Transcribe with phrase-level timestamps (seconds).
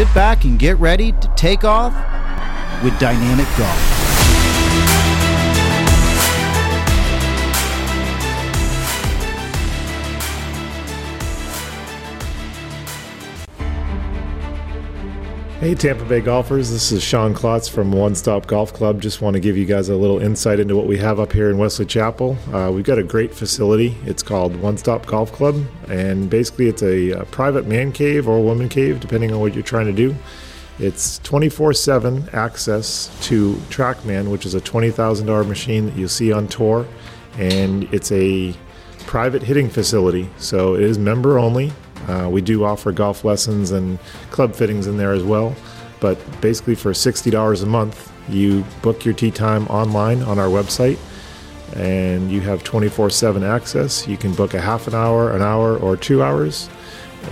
[0.00, 1.92] sit back and get ready to take off
[2.82, 3.99] with Dynamic Golf.
[15.60, 16.70] Hey, Tampa Bay golfers.
[16.70, 18.98] This is Sean Klotz from One Stop Golf Club.
[18.98, 21.50] Just want to give you guys a little insight into what we have up here
[21.50, 22.38] in Wesley Chapel.
[22.50, 23.94] Uh, we've got a great facility.
[24.06, 28.42] It's called One Stop Golf Club, and basically, it's a, a private man cave or
[28.42, 30.16] woman cave, depending on what you're trying to do.
[30.78, 36.48] It's 24 7 access to TrackMan, which is a $20,000 machine that you'll see on
[36.48, 36.88] tour,
[37.36, 38.54] and it's a
[39.00, 41.70] private hitting facility, so it is member only.
[42.08, 43.98] Uh, we do offer golf lessons and
[44.30, 45.54] club fittings in there as well.
[46.00, 50.98] But basically, for $60 a month, you book your tee time online on our website
[51.74, 54.06] and you have 24 7 access.
[54.08, 56.68] You can book a half an hour, an hour, or two hours.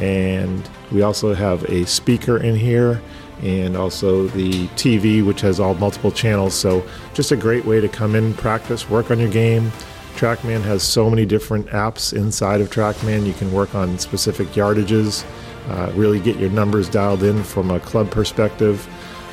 [0.01, 3.01] And we also have a speaker in here
[3.43, 6.55] and also the TV, which has all multiple channels.
[6.55, 9.71] So, just a great way to come in, practice, work on your game.
[10.19, 13.25] TrackMan has so many different apps inside of TrackMan.
[13.25, 15.25] You can work on specific yardages,
[15.69, 18.85] uh, really get your numbers dialed in from a club perspective.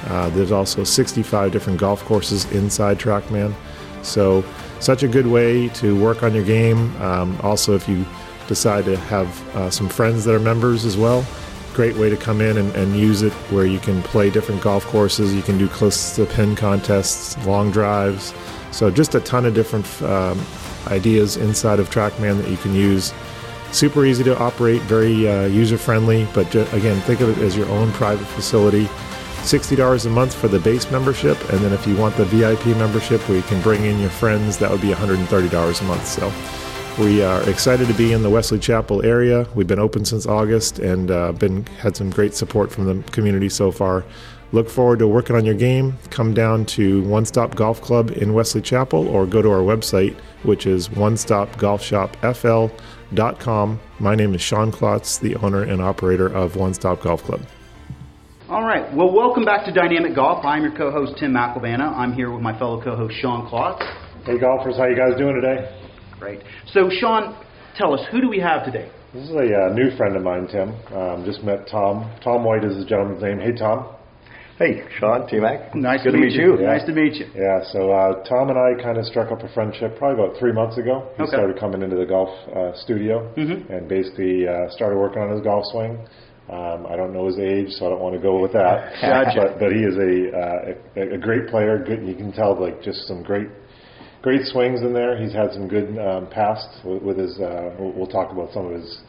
[0.05, 3.55] Uh, there's also 65 different golf courses inside TrackMan.
[4.03, 4.45] So,
[4.79, 6.95] such a good way to work on your game.
[7.01, 8.05] Um, also, if you
[8.47, 11.25] decide to have uh, some friends that are members as well,
[11.73, 14.85] great way to come in and, and use it where you can play different golf
[14.85, 15.33] courses.
[15.33, 18.35] You can do close to pin contests, long drives.
[18.69, 20.37] So, just a ton of different um,
[20.87, 23.13] ideas inside of TrackMan that you can use.
[23.71, 27.57] Super easy to operate, very uh, user friendly, but ju- again, think of it as
[27.57, 28.85] your own private facility.
[29.45, 33.21] $60 a month for the base membership, and then if you want the VIP membership
[33.29, 36.07] where you can bring in your friends, that would be $130 a month.
[36.07, 36.31] So
[36.97, 39.45] we are excited to be in the Wesley Chapel area.
[39.53, 43.49] We've been open since August and uh, been had some great support from the community
[43.49, 44.05] so far.
[44.51, 45.97] Look forward to working on your game.
[46.11, 50.15] Come down to One Stop Golf Club in Wesley Chapel or go to our website,
[50.43, 53.79] which is one stop golf shop fl.com.
[53.99, 57.41] My name is Sean Klotz, the owner and operator of One Stop Golf Club.
[58.47, 58.93] All right.
[58.95, 60.45] Well, welcome back to Dynamic Golf.
[60.45, 61.95] I'm your co-host Tim McElvanna.
[61.95, 63.83] I'm here with my fellow co-host Sean Klotz.
[64.25, 65.75] Hey golfers, how you guys doing today?
[66.19, 66.41] Great.
[66.71, 67.35] So, Sean,
[67.77, 68.91] tell us who do we have today?
[69.13, 70.75] This is a uh, new friend of mine, Tim.
[70.93, 72.13] Um, just met Tom.
[72.23, 73.39] Tom White is the gentleman's name.
[73.39, 73.94] Hey Tom.
[74.57, 75.75] Hey, Sean, T Mac.
[75.75, 76.57] Nice Good to meet you.
[76.57, 76.67] Yeah.
[76.67, 77.27] Nice to meet you.
[77.35, 80.53] Yeah, so uh, Tom and I kind of struck up a friendship probably about three
[80.53, 81.09] months ago.
[81.17, 81.31] He Okay.
[81.31, 83.69] started coming into the golf uh, studio Mhm.
[83.69, 85.99] and basically uh, started working on his golf swing.
[86.49, 88.93] Um, I don't know his age, so I don't want to go with that.
[89.01, 89.35] Gotcha.
[89.41, 91.83] But, but he is a, uh, a a great player.
[91.83, 93.49] Good, you can tell like just some great
[94.21, 95.17] great swings in there.
[95.17, 97.37] He's had some good um, past with, with his.
[97.39, 99.01] Uh, we'll talk about some of his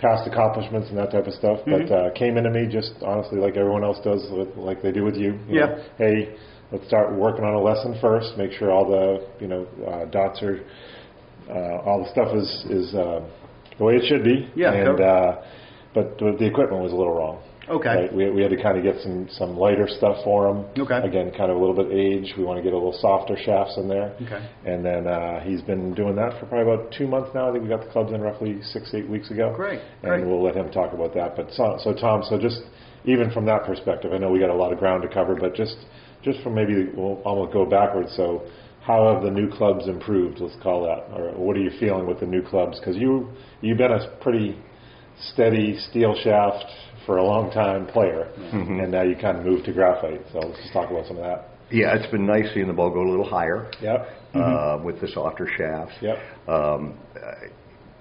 [0.00, 1.60] past accomplishments and that type of stuff.
[1.60, 1.88] Mm-hmm.
[1.88, 5.04] But uh, came into me just honestly like everyone else does, with, like they do
[5.04, 5.38] with you.
[5.48, 5.66] you Yeah.
[5.66, 6.36] know, hey,
[6.72, 8.36] let's start working on a lesson first.
[8.36, 10.60] Make sure all the you know uh, dots are,
[11.48, 13.20] uh, all the stuff is is uh,
[13.78, 14.50] the way it should be.
[14.54, 15.36] Yeah, And uh,
[15.94, 17.42] but the equipment was a little wrong.
[17.68, 17.88] Okay.
[17.88, 18.14] Right?
[18.14, 20.64] We, we had to kind of get some some lighter stuff for him.
[20.78, 20.98] Okay.
[21.06, 22.32] Again, kind of a little bit age.
[22.38, 24.14] We want to get a little softer shafts in there.
[24.22, 24.48] Okay.
[24.64, 27.48] And then uh, he's been doing that for probably about two months now.
[27.48, 29.52] I think we got the clubs in roughly six eight weeks ago.
[29.56, 30.26] Great, And great.
[30.26, 31.34] we'll let him talk about that.
[31.36, 32.62] But so, so Tom, so just
[33.04, 35.54] even from that perspective, I know we got a lot of ground to cover, but
[35.54, 35.76] just
[36.22, 38.12] just from maybe we'll almost go backwards.
[38.16, 38.46] So.
[38.82, 40.38] How have the new clubs improved?
[40.38, 42.78] Let's call that, or what are you feeling with the new clubs?
[42.78, 44.56] Because you you've been a pretty
[45.32, 46.64] steady steel shaft
[47.06, 48.80] for a long time player, Mm-hmm.
[48.80, 50.20] and now you kind of moved to graphite.
[50.32, 51.48] So let's just talk about some of that.
[51.70, 54.08] Yeah, it's been nice seeing the ball go a little higher Yep.
[54.34, 55.94] uh, with the softer shafts.
[56.00, 56.18] Yep.
[56.48, 56.94] Um,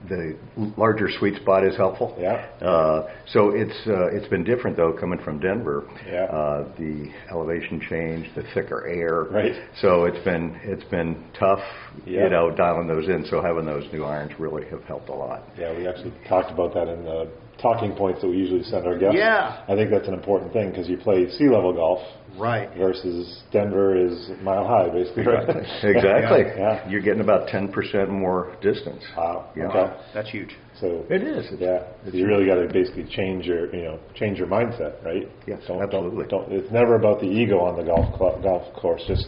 [0.08, 0.38] the
[0.78, 2.16] larger sweet spot is helpful.
[2.20, 2.46] Yeah.
[2.62, 5.84] Uh, so it's uh, it's been different though coming from Denver.
[6.08, 6.26] Yeah.
[6.26, 9.24] Uh, the elevation change, the thicker air.
[9.32, 9.54] Right.
[9.82, 11.62] So it's been it's been tough.
[12.06, 12.26] Yeah.
[12.26, 13.26] You know, dialing those in.
[13.32, 15.42] So having those new irons really have helped a lot.
[15.58, 17.32] Yeah, we actually talked about that in the
[17.62, 19.16] talking points that we usually send our guests.
[19.18, 19.64] Yeah.
[19.68, 22.00] I think that's an important thing because you play sea level golf
[22.38, 22.70] Right.
[22.78, 25.26] versus Denver is mile high, basically.
[25.26, 25.48] Right?
[25.84, 26.44] Exactly.
[26.58, 26.90] Yeah.
[26.90, 29.02] You're getting about ten percent more distance.
[29.16, 29.52] Wow.
[29.56, 29.68] Yeah.
[29.70, 29.98] Okay.
[30.14, 30.50] That's huge.
[30.82, 31.46] So It is.
[31.54, 35.30] It's- Yeah, you really got to basically change your, you know, change your mindset, right?
[35.48, 36.26] Yes, don't, absolutely.
[36.28, 39.02] Don't, don't, it's never about the ego on the golf cl- golf course.
[39.08, 39.28] Just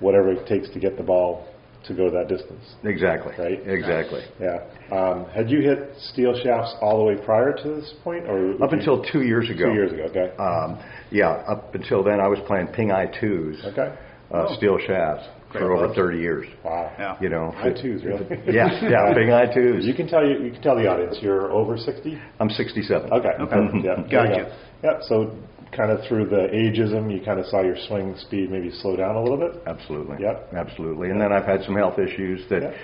[0.00, 1.46] whatever it takes to get the ball
[1.84, 2.62] to go that distance.
[2.84, 3.32] Exactly.
[3.38, 3.60] Right.
[3.66, 4.22] Exactly.
[4.40, 4.58] Yeah.
[4.90, 8.72] Um, had you hit steel shafts all the way prior to this point, or Up
[8.72, 9.66] until two years ago.
[9.66, 10.04] two years ago?
[10.04, 10.36] Okay.
[10.36, 10.78] Um,
[11.10, 13.94] yeah, up until then I was playing ping eye twos, okay.
[14.30, 15.26] uh, steel shafts.
[15.52, 15.96] for over clubs?
[15.96, 16.46] 30 years.
[16.64, 16.92] Wow.
[16.98, 17.16] Yeah.
[17.20, 18.26] You know, I twos, really.
[18.52, 19.84] yeah, yeah, big I twos.
[19.84, 22.18] You can tell you, you can tell the audience you're over sixty.
[22.40, 23.12] I'm 67.
[23.12, 23.28] Okay.
[23.40, 23.56] Okay.
[23.84, 23.96] Yeah.
[23.96, 24.08] Gotcha.
[24.10, 24.52] there you go.
[24.84, 24.98] Yeah.
[25.02, 25.36] So
[25.76, 29.16] kind of through the ageism, you kind of saw your swing speed maybe slow down
[29.16, 29.62] a little bit.
[29.66, 30.16] Absolutely.
[30.20, 30.52] Yep.
[30.54, 31.10] Absolutely.
[31.10, 32.74] And then I've had some health issues that Yep.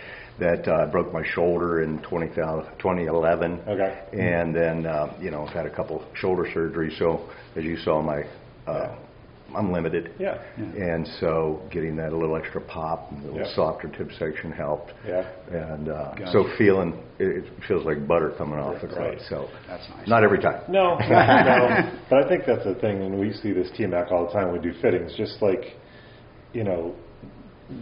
[0.40, 3.60] that uh, broke my shoulder in 20, 2011.
[3.66, 4.02] Okay.
[4.12, 6.98] And then uh, you know I've had a couple shoulder surgeries.
[6.98, 8.22] So as you saw, my
[8.66, 8.96] uh,
[9.56, 10.10] I'm limited.
[10.18, 10.38] Yeah.
[10.56, 13.54] And so getting that a little extra pop, and a little Yeah.
[13.54, 14.92] softer tip section helped.
[15.06, 15.26] Yeah.
[15.50, 16.32] And uh, Gotcha.
[16.32, 19.18] so feeling it, it feels like butter coming off the Right.
[19.18, 19.28] club.
[19.28, 20.06] So That's nice.
[20.08, 20.60] not every time.
[20.68, 21.90] No, no.
[22.10, 24.52] But I think that's the thing, and we see this T-Mac all the time.
[24.52, 25.76] We do fittings, just like,
[26.52, 26.94] you know,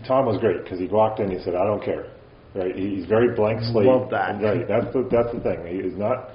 [0.07, 1.27] Tom was great because he walked in.
[1.31, 2.07] And he said, "I don't care."
[2.55, 2.75] Right?
[2.75, 3.87] He's very blank slate.
[3.87, 4.41] Love that.
[4.43, 4.67] Right.
[4.67, 5.67] That's the that's the thing.
[5.67, 6.31] He is not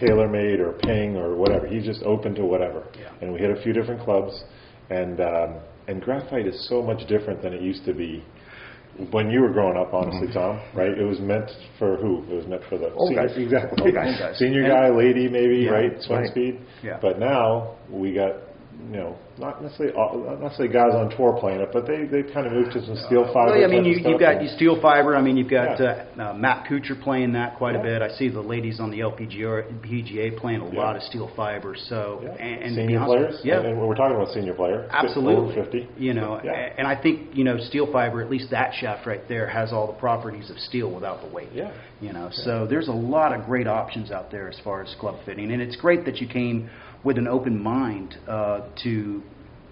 [0.00, 1.66] tailor made or ping or whatever.
[1.66, 2.82] He's just open to whatever.
[2.98, 3.10] Yeah.
[3.22, 4.44] And we hit a few different clubs,
[4.90, 5.54] and um,
[5.88, 8.22] and graphite is so much different than it used to be.
[9.10, 10.96] When you were growing up, honestly, Tom, right?
[10.96, 11.50] It was meant
[11.80, 12.22] for who?
[12.30, 13.36] It was meant for the Old senior- guys.
[13.36, 13.82] exactly.
[13.82, 14.38] Old guys.
[14.38, 15.92] Senior guy, lady, maybe, Yeah, right?
[16.02, 16.30] Swing right.
[16.30, 16.60] speed.
[16.82, 16.98] Yeah.
[17.02, 18.34] But now we got,
[18.90, 22.22] you know, not necessarily all- not necessarily guys on tour playing it, but they they
[22.22, 23.52] kind of moved to some steel fiber.
[23.52, 25.16] Well, yeah, I mean, you, you've got your steel fiber.
[25.16, 26.04] I mean, you've got Yeah.
[26.18, 28.02] uh, uh, Matt Kuchar playing that quite a bit.
[28.02, 30.80] I see the ladies on the LPGA PGA playing a Yeah.
[30.80, 31.74] lot of steel fiber.
[31.74, 32.30] So, yeah.
[32.32, 33.40] and, and senior honest- players.
[33.44, 35.34] yeah, and, and we're talking about senior player, Absolutely.
[35.36, 35.88] over fifty.
[35.98, 36.72] You know, Yeah.
[36.78, 39.86] and I think, you know, steel fiber, at least that shaft right there, has all
[39.86, 41.48] the properties of steel without the weight.
[41.54, 41.70] Yeah.
[42.00, 45.16] You know, so there's a lot of great options out there as far as club
[45.24, 45.50] fitting.
[45.52, 46.68] And it's great that you came
[47.04, 49.22] with an open mind uh, to,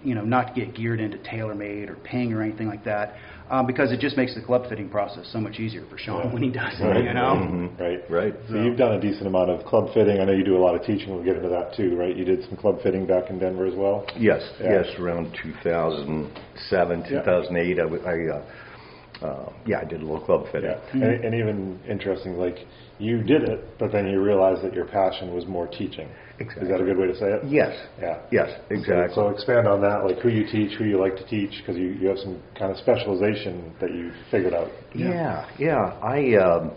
[0.03, 3.15] you know, not get geared into TaylorMade or Ping or anything like that,
[3.49, 6.43] um, because it just makes the club fitting process so much easier for Sean when
[6.43, 7.03] he does it, Right.
[7.03, 7.35] you know?
[7.35, 7.79] Mhm.
[7.79, 8.09] Right.
[8.09, 8.35] Right.
[8.49, 10.19] So you've done a decent amount of club fitting.
[10.19, 11.13] I know you do a lot of teaching.
[11.13, 12.15] We'll get into that too, right?
[12.15, 14.05] You did some club fitting back in Denver as well.
[14.17, 14.83] Yes, Yeah.
[14.83, 17.07] yes, around 2007, Yeah.
[17.21, 17.79] 2008.
[17.79, 20.69] I, w- I, uh, uh, yeah, I did a little club fitting.
[20.71, 20.77] Yeah,
[21.07, 22.65] and, and even interesting, like
[22.99, 26.07] you did it, but then you realized that your passion was more teaching.
[26.39, 26.63] Exactly.
[26.63, 27.43] Is that a good way to say it?
[27.45, 27.75] Yes.
[28.01, 28.21] Yeah.
[28.31, 29.13] Yes, exactly.
[29.15, 31.77] So, so expand on that, like who you teach, who you like to teach, because
[31.77, 34.69] you, you have some kind of specialization that you figured out.
[34.95, 35.97] Yeah, yeah.
[36.01, 36.71] I, um,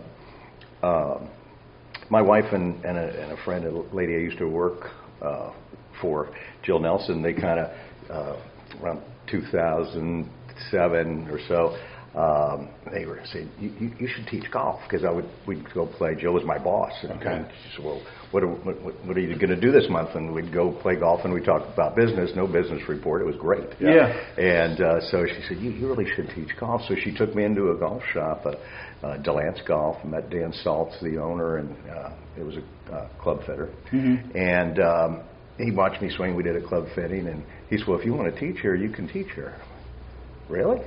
[0.83, 1.29] um
[2.09, 5.51] my wife and, and, a, and a friend, a lady I used to work uh,
[6.01, 6.29] for,
[6.63, 7.71] Jill Nelson, they kind of
[8.09, 8.37] uh,
[8.81, 11.77] around 2007 or so.
[12.17, 15.85] Um, they were saying you, you, you should teach golf because I would we'd go
[15.85, 16.15] play.
[16.15, 17.29] Jill was my boss, and, Okay.
[17.29, 18.01] and she said, "Well,
[18.31, 18.75] what are, what,
[19.05, 21.41] what- are you going to do this month?" And we'd go play golf, and we
[21.41, 22.31] talked about business.
[22.35, 23.21] No business report.
[23.21, 23.69] It was great.
[23.79, 24.07] Yeah.
[24.37, 26.81] And uh, so she said, you, you really should teach golf.
[26.87, 28.51] So she took me into a golf shop, uh,
[29.05, 33.39] uh, Delance Golf, met Dan Saltz, the owner, and uh, it was a uh, club
[33.45, 33.69] fitter.
[34.35, 35.23] And um,
[35.57, 36.35] he watched me swing.
[36.35, 38.75] We did a club fitting, and he said, well, if you want to teach here,
[38.75, 39.55] you can teach here.
[40.49, 40.79] Really?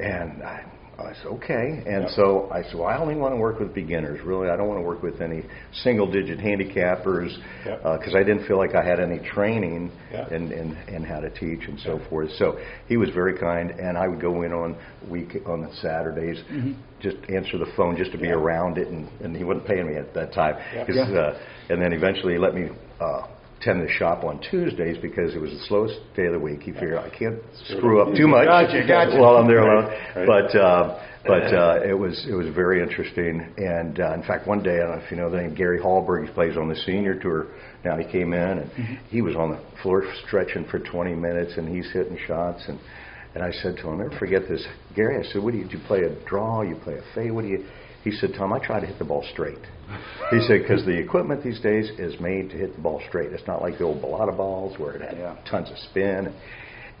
[0.00, 0.64] And I,
[0.98, 1.82] I said, okay.
[1.86, 2.10] And Yep.
[2.16, 4.20] so I said, well, I only want to work with beginners.
[4.24, 7.82] Really, I don't want to work with any single-digit handicappers Yep.
[8.00, 10.28] because I didn't feel like I had any training Yeah.
[10.34, 12.30] in, in, in how to teach and so forth.
[12.32, 12.58] So
[12.88, 14.76] he was very kind, and I would go in on
[15.08, 16.42] week on the Saturdays,
[17.00, 19.94] just answer the phone just to be around it, and, and he wasn't paying me
[19.94, 20.56] at that time.
[20.74, 21.02] Yeah.
[21.04, 21.38] Uh,
[21.70, 22.70] and then eventually he let me.
[23.00, 23.28] Uh,
[23.60, 26.62] Tend the shop on Tuesdays because it was the slowest day of the week.
[26.62, 29.18] He figured I can't screw up too much Gotcha, gotcha.
[29.20, 29.90] while I'm there alone.
[30.14, 33.52] But uh, but uh, it was it was very interesting.
[33.56, 35.80] And uh, in fact, one day I don't know if you know the name Gary
[35.80, 36.26] Hallberg.
[36.28, 37.48] He plays on the senior tour.
[37.84, 41.68] Now he came in and he was on the floor stretching for 20 minutes, and
[41.68, 42.62] he's hitting shots.
[42.68, 42.78] And
[43.34, 44.64] and I said to him, never forget this,
[44.96, 45.18] Gary.
[45.24, 45.76] I said, what do you do?
[45.78, 46.62] You play a draw?
[46.62, 47.32] You play a fade?
[47.32, 47.66] What do you?
[48.04, 49.58] He said, Tom, I try to hit the ball straight.
[50.30, 53.32] He said, because the equipment these days is made to hit the ball straight.
[53.32, 55.36] It's not like the old Balata balls where it had Yeah.
[55.50, 56.32] tons of spin.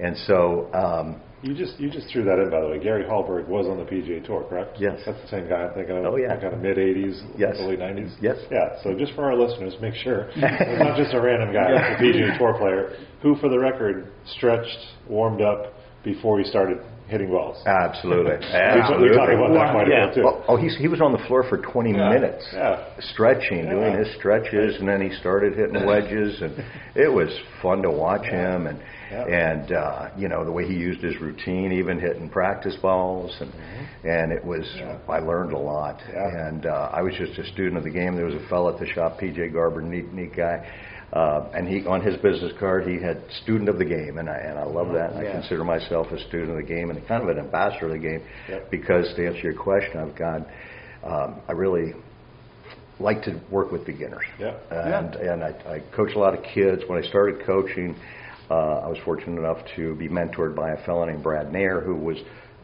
[0.00, 2.78] And so, um, You just you just threw that in, by the way.
[2.78, 4.76] Gary Hallberg was on the PGA Tour, correct?
[4.80, 5.00] Yes.
[5.06, 6.04] That's the same guy I'm thinking of.
[6.06, 6.34] Oh, yeah.
[6.40, 7.56] Kind of mid '80s, Yes.
[7.60, 8.10] early '90s.
[8.20, 8.38] Yes.
[8.50, 8.80] Yeah.
[8.82, 11.68] So just for our listeners, make sure it's not just a random guy.
[11.70, 14.78] It's a PGA Tour player who, for the record, stretched,
[15.08, 16.78] warmed up before he started
[17.08, 17.56] hitting balls.
[17.66, 18.36] absolutely.
[18.52, 19.10] Absolutely.
[19.10, 20.04] we talked about that quite Yeah.
[20.04, 20.22] a bit too.
[20.26, 22.10] Oh, oh he's, he was on the floor for 20 Yeah.
[22.10, 22.84] minutes, Yeah.
[23.00, 26.62] stretching, doing his stretches, and then he started hitting wedges, and
[26.94, 27.28] it was
[27.62, 28.78] fun to watch him, and
[29.10, 29.24] Yeah.
[29.24, 33.50] and uh, you know the way he used his routine, even hitting practice balls, and
[34.04, 34.66] and it was
[35.08, 36.12] I learned a lot, Mm-hmm.
[36.14, 36.46] Yeah.
[36.48, 38.16] and uh, I was just a student of the game.
[38.16, 40.66] There was a fellow at the shop, PJ Garber, neat neat guy.
[41.12, 44.36] Uh, and he on his business card he had student of the game, and I
[44.36, 45.12] and I love that.
[45.12, 47.92] And I consider myself a student of the game and kind of an ambassador of
[47.92, 48.70] the game, Yep.
[48.70, 50.46] because to answer your question, I've got
[51.02, 51.94] um, I really
[53.00, 54.24] like to work with beginners.
[54.38, 54.54] Yeah.
[54.70, 56.82] And and I, I coach a lot of kids.
[56.88, 57.96] When I started coaching,
[58.50, 61.94] uh, I was fortunate enough to be mentored by a fellow named Brad Nair, who
[61.94, 62.18] was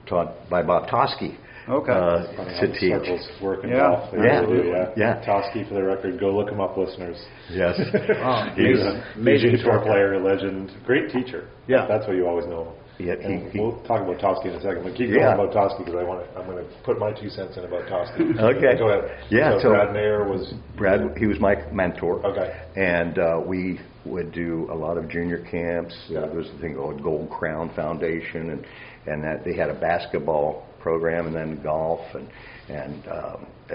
[0.07, 1.37] taught by Bob Toski.
[1.68, 1.92] Okay.
[1.92, 3.40] Uh, Funny to teach.
[3.42, 3.78] work in Yeah.
[3.78, 4.12] golf.
[4.12, 4.42] Yeah.
[4.49, 4.90] yeah.
[4.97, 5.25] Yeah.
[5.25, 7.16] Toski, for the record, go look him up, listeners.
[7.50, 7.78] Yes.
[8.23, 11.49] Oh, He was a Amazing PGA Tour guitar player, legend, great teacher.
[11.66, 11.87] Yeah.
[11.87, 12.73] That's what you always know him.
[12.99, 14.85] Yeah, he- And he- we'll talk about Toski in a second.
[14.85, 15.35] But keep Yeah.
[15.35, 16.38] going about Toski because I want to.
[16.38, 18.38] I'm going to put my two cents in about Toski.
[18.56, 18.78] Okay.
[18.78, 19.11] Go ahead.
[19.30, 20.54] Yeah, So, so- Brad Mayer was.
[20.76, 22.25] Brad, he was my mentor.
[22.26, 22.54] Okay.
[22.76, 25.97] And uh, we would do a lot of junior camps.
[26.09, 26.21] Yeah.
[26.21, 28.66] Uh, there was a thing called Gold Crown Foundation, and
[29.06, 32.29] and that they had a basketball program, and then golf and
[32.69, 33.75] and um, uh,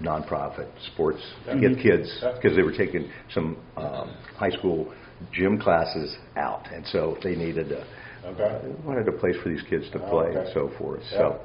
[0.00, 4.92] nonprofit sports to get kids because they were taking some um, high school
[5.32, 7.84] gym classes out, and so they needed a
[8.22, 8.74] Okay.
[8.84, 10.38] wanted a place for these kids to Oh, play okay.
[10.40, 11.02] and so forth.
[11.10, 11.40] So,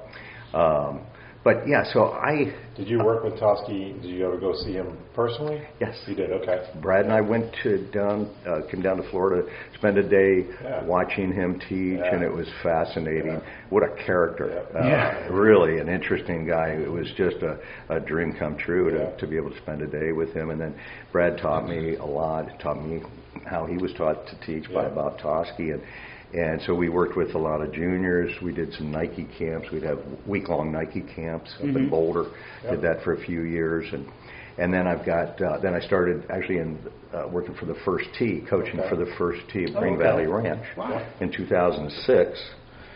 [0.53, 1.01] um,
[1.45, 4.01] but yeah, so I Did you work with Toski?
[4.01, 5.61] Did you ever go see him personally?
[5.79, 5.95] Yes.
[6.07, 6.31] You did.
[6.31, 6.67] Okay.
[6.81, 10.83] Brad and I went to down, uh, came down to Florida, spent a day Yeah.
[10.83, 12.13] watching him teach, Yeah.
[12.15, 13.39] and it was fascinating.
[13.69, 14.47] What a character!
[14.73, 14.79] Yeah.
[14.79, 15.27] Uh, Yeah.
[15.29, 16.69] Really an interesting guy.
[16.69, 17.59] It was just a,
[17.89, 19.09] a dream come true to, Yeah.
[19.21, 20.49] to be able to spend a day with him.
[20.49, 20.73] And then
[21.11, 22.59] Brad taught me a lot.
[22.59, 23.03] Taught me
[23.45, 25.81] how he was taught to teach by Bob Toski, and
[26.35, 28.31] and so we worked with a lot of juniors.
[28.41, 29.67] We did some Nike camps.
[29.71, 32.25] We'd have week long Nike camps up in Boulder.
[32.63, 32.71] Yeah.
[32.71, 34.05] Did that for a few years and.
[34.57, 36.79] And then I've got, uh, then I started actually in
[37.13, 38.87] uh, working for the First Tee, coaching Okay.
[38.89, 40.03] for the First Tee of Oh, Green okay.
[40.03, 41.05] Valley Ranch Wow.
[41.19, 42.39] in 2006.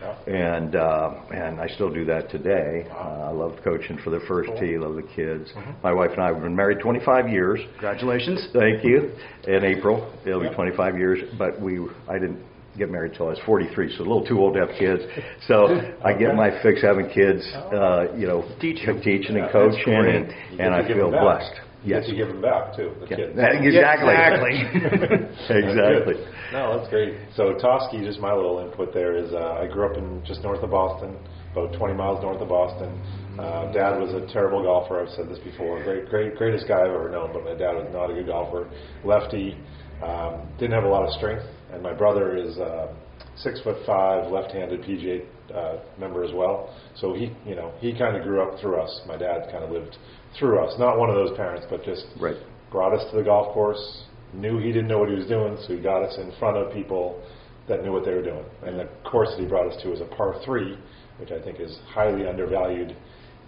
[0.01, 0.15] Yeah.
[0.33, 2.87] And uh, and I still do that today.
[2.89, 2.95] Uh,
[3.27, 5.51] I love coaching for the First Tee, love the kids.
[5.51, 5.71] Mm-hmm.
[5.83, 7.59] My wife and I have been married 25 years.
[7.73, 8.47] Congratulations.
[8.53, 9.11] Thank you.
[9.45, 10.51] In April, it'll Yeah.
[10.51, 11.19] be 25 years.
[11.37, 12.39] But we, I didn't
[12.79, 15.03] get married till I was 43, so a little too old to have kids.
[15.47, 15.67] So
[16.03, 19.01] I get my fix having kids, uh, you know, Teaching.
[19.01, 21.39] teaching and coaching, and, and I give feel them back.
[21.43, 21.55] blessed.
[21.83, 22.03] You Yes.
[22.05, 23.15] get to give them back too, the Yeah.
[23.15, 23.39] kids.
[23.69, 24.11] Exactly.
[24.11, 24.55] Exactly.
[25.63, 26.13] exactly.
[26.15, 26.27] Good.
[26.51, 27.13] No, that's great.
[27.35, 30.61] So Toski, just my little input there is uh, I grew up in just north
[30.63, 31.15] of Boston,
[31.53, 32.91] about 20 miles north of Boston.
[33.39, 34.99] Uh, dad was a terrible golfer.
[35.01, 35.81] I've said this before.
[35.83, 38.67] Great, great, greatest guy I've ever known, but my dad was not a good golfer.
[39.05, 39.55] Lefty,
[40.03, 42.93] um, didn't have a lot of strength, and my brother is uh,
[43.35, 46.73] six foot five, left-handed PGA uh, member as well.
[46.95, 49.01] So he, you know, he kind of grew up through us.
[49.07, 49.97] My dad kind of lived
[50.37, 50.73] through us.
[50.79, 52.35] Not one of those parents, but just Right.
[52.71, 55.75] brought us to the golf course, knew he didn't know what he was doing, so
[55.75, 57.19] he got us in front of people
[57.67, 58.45] that knew what they were doing.
[58.63, 60.77] And the course that he brought us to was a par three,
[61.17, 62.95] which I think is highly undervalued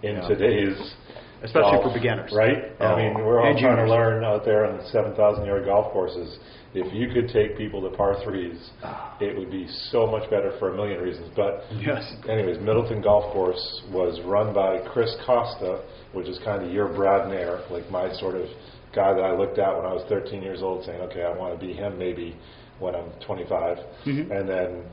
[0.02, 0.28] in Yeah.
[0.28, 0.94] today's
[1.42, 2.32] Especially golf, for beginners.
[2.32, 2.72] right?
[2.80, 2.86] Oh.
[2.86, 5.92] I mean, we're all And trying to learn out there on the 7,000 yard golf
[5.92, 6.38] courses.
[6.74, 9.16] If you could take people to par threes, ah.
[9.20, 11.30] it would be so much better for a million reasons.
[11.36, 12.14] But Yes.
[12.28, 17.28] anyways, Middleton Golf Course was run by Chris Costa, which is kind of your Brad
[17.28, 18.48] Nair, like my sort of
[18.94, 21.58] guy that I looked at when I was 13 years old, saying, okay, I want
[21.58, 22.36] to be him maybe
[22.78, 23.78] when I'm 25.
[24.06, 24.32] Mm-hmm.
[24.32, 24.84] And then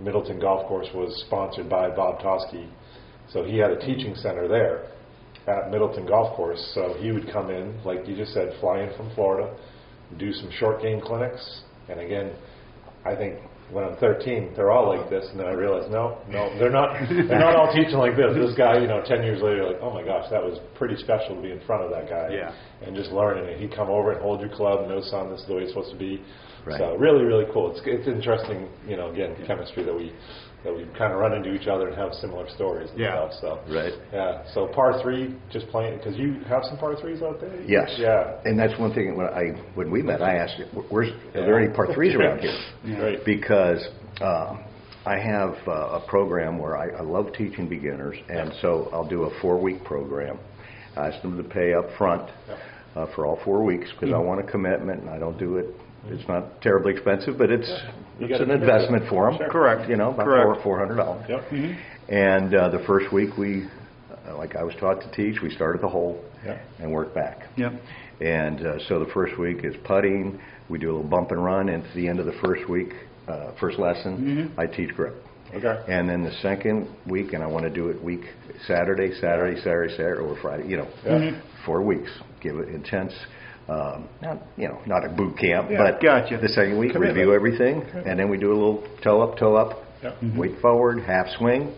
[0.00, 2.68] Middleton Golf Course was sponsored by Bob Toski,
[3.32, 4.90] so he had a teaching center there
[5.48, 6.72] at Middleton Golf Course.
[6.74, 9.54] So he would come in, like you just said, fly in from Florida,
[10.18, 12.32] do some short game clinics, and again,
[13.04, 13.38] I think
[13.70, 16.94] when I'm 13, they're all like this, and then I realize, no, no, they're not.
[17.10, 18.30] They're not all teaching like this.
[18.34, 21.34] This guy, you know, 10 years later, like, oh my gosh, that was pretty special
[21.34, 22.54] to be in front of that guy, Yeah.
[22.86, 25.46] and just learning And He'd come over and hold your club, no son, this is
[25.46, 26.22] the way it's supposed to be.
[26.64, 26.78] Right.
[26.78, 27.70] So really, really cool.
[27.70, 30.12] It's it's interesting, you know, again, chemistry that we
[30.64, 33.28] that we kind of run into each other and have similar stories and Yeah.
[33.30, 33.60] stuff.
[33.68, 33.92] So Right.
[34.12, 34.42] yeah.
[34.52, 37.50] So par three, just playing because you have some par threes out there.
[37.66, 37.94] Yes.
[37.98, 38.32] Yeah.
[38.44, 41.58] And that's one thing when I when we met, I asked you, "Where's are there
[41.58, 42.58] any par threes around here?"
[43.02, 43.24] Right.
[43.24, 43.86] Because
[44.20, 44.60] um,
[45.04, 49.24] I have uh, a program where I, I love teaching beginners, and so I'll do
[49.24, 50.38] a four week program.
[50.96, 52.58] I ask them to pay up front Yep.
[52.96, 55.66] uh, for all four weeks because I want a commitment, and I don't do it.
[56.08, 57.68] It's not terribly expensive, but it's
[58.20, 59.08] You it's an investment it.
[59.10, 59.38] for them.
[59.38, 59.48] Sure.
[59.50, 59.88] Correct.
[59.90, 60.44] You know, about Correct.
[60.46, 61.24] four four hundred dollars.
[61.28, 61.78] Yep.
[62.08, 63.66] And uh, the first week we,
[64.28, 66.60] uh, like I was taught to teach, we start at the hole Yep.
[66.80, 67.46] and work back.
[67.56, 67.72] Yep.
[68.20, 70.40] And uh, so the first week is putting.
[70.68, 71.68] We do a little bump and run.
[71.68, 72.90] And at the end of the first week,
[73.28, 75.22] uh, first lesson, I teach grip.
[75.54, 75.82] Okay.
[75.88, 78.22] And then the second week, and I want to do it week
[78.66, 80.66] Saturday, Saturday, Saturday, Saturday, or Friday.
[80.68, 81.40] You know, Yeah.
[81.64, 82.10] four weeks.
[82.40, 83.12] Give it intense.
[83.68, 86.38] Um, not you know, not a boot camp, Yeah, but gotcha.
[86.38, 87.16] the second week Commitment.
[87.18, 90.16] review everything, and then we do a little toe up, toe up, Yep.
[90.36, 91.72] weight forward, half swing.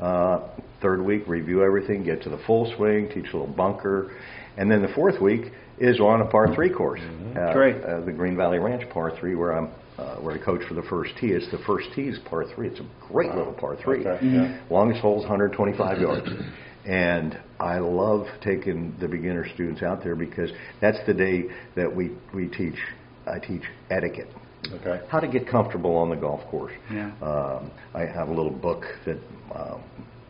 [0.00, 0.40] Uh,
[0.82, 4.10] third week, review everything, get to the full swing, teach a little bunker,
[4.58, 7.00] and then the fourth week is on a par three course.
[7.34, 7.76] Uh, Great.
[7.82, 10.82] Uh, the Green Valley Ranch par three, where I'm, uh, where I coach for the
[10.82, 11.28] first tee.
[11.28, 12.68] It's the first tee is par three.
[12.68, 14.04] It's a great little par three.
[14.06, 14.58] Okay, yeah.
[14.68, 16.28] Longest hole's 125 yards.
[16.84, 20.50] And I love taking the beginner students out there because
[20.80, 21.44] that's the day
[21.76, 22.74] that we, we teach,
[23.26, 24.28] I teach etiquette.
[24.72, 25.00] Okay.
[25.08, 26.72] How to get comfortable on the golf course.
[26.92, 27.12] Yeah.
[27.22, 29.18] Um, I have a little book that
[29.54, 29.78] uh,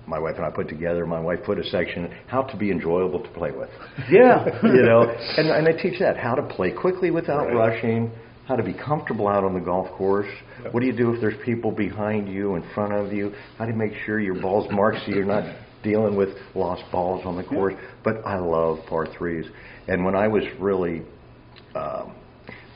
[0.06, 1.06] my wife and I put together.
[1.06, 3.70] My wife put a section, how to be enjoyable to play with.
[4.10, 4.44] Yeah.
[4.62, 5.02] you know,
[5.36, 7.54] and, and I teach that, how to play quickly without Right.
[7.54, 8.10] rushing,
[8.46, 10.28] how to be comfortable out on the golf course.
[10.70, 13.32] What do you do if there's people behind you, in front of you?
[13.56, 15.44] How do you make sure your ball's marked so you're not
[15.82, 17.74] dealing with lost balls on the course?
[18.04, 19.46] But I love par threes.
[19.88, 21.02] And when I was really
[21.74, 22.14] um,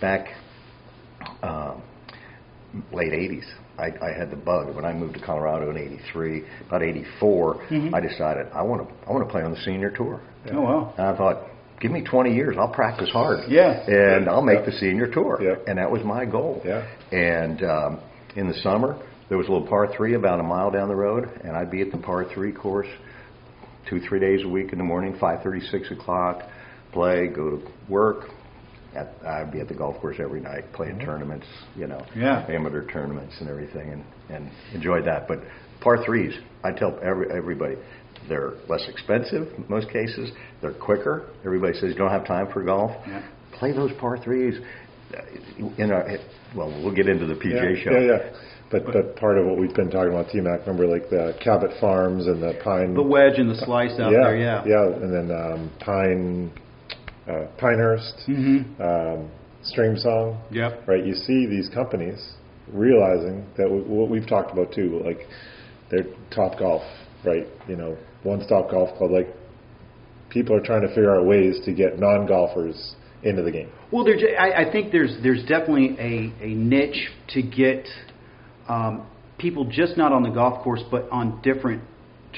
[0.01, 0.29] back
[1.43, 1.83] um,
[2.93, 3.45] late 80s.
[3.79, 6.45] I, I had the bug when I moved to Colorado in '83.
[6.67, 10.23] About '84, I decided I want to I want to play on the senior tour.
[10.51, 10.95] Oh, wow.
[10.97, 11.49] And I thought,
[11.81, 13.51] give me 20 years, I'll practice hard.
[13.51, 13.85] Yeah.
[13.87, 15.39] And I'll make the senior tour.
[15.43, 15.57] Yeah.
[15.67, 16.63] And that was my goal.
[16.65, 16.87] Yeah.
[17.13, 18.01] And um,
[18.35, 18.99] in the summer,
[19.29, 21.81] there was a little par three about a mile down the road, and I'd be
[21.83, 22.89] at the par three course
[23.89, 26.43] two, three days a week in the morning, 5:30, 6 o'clock,
[26.93, 28.31] play, go to work.
[28.95, 31.05] At, I'd be at the golf course every night playing mm-hmm.
[31.05, 32.47] tournaments, you know, Yeah.
[32.49, 35.29] amateur tournaments and everything, and, and enjoyed that.
[35.29, 35.41] But
[35.81, 37.77] par threes, I tell every, everybody,
[38.29, 40.31] they're less expensive in most cases.
[40.63, 41.29] They're quicker.
[41.45, 42.91] Everybody says you don't have time for golf.
[43.07, 43.23] Yeah.
[43.53, 44.59] Play those par threes.
[45.79, 46.07] In our,
[46.55, 47.91] well, we'll get into the PGA yeah, show.
[47.93, 48.37] Yeah, yeah.
[48.71, 51.71] But but part of what we've been talking about, T Mac, remember like the Cabot
[51.81, 52.95] Farms and the Pine.
[52.95, 54.65] The wedge and the slice out yeah, there, yeah.
[54.67, 56.51] yeah, and then um, Pine,
[57.29, 58.83] uh, Pinehurst, Mm-hmm.
[58.83, 59.31] um,
[59.65, 60.39] Streamsong.
[60.51, 60.87] Yep.
[60.89, 62.35] Right, you see these companies
[62.73, 65.21] realizing that w- what we've talked about too, like
[65.91, 66.05] they're
[66.37, 66.85] Topgolf,
[67.25, 67.47] right?
[67.69, 69.13] You know, One Stop Golf Club.
[69.13, 69.29] Like
[70.29, 73.69] people are trying to figure out ways to get non-golfers into the game.
[73.91, 77.87] Well, there, I, I think there's there's definitely a, a niche to get
[78.69, 79.07] um,
[79.39, 81.83] people just not on the golf course, but on different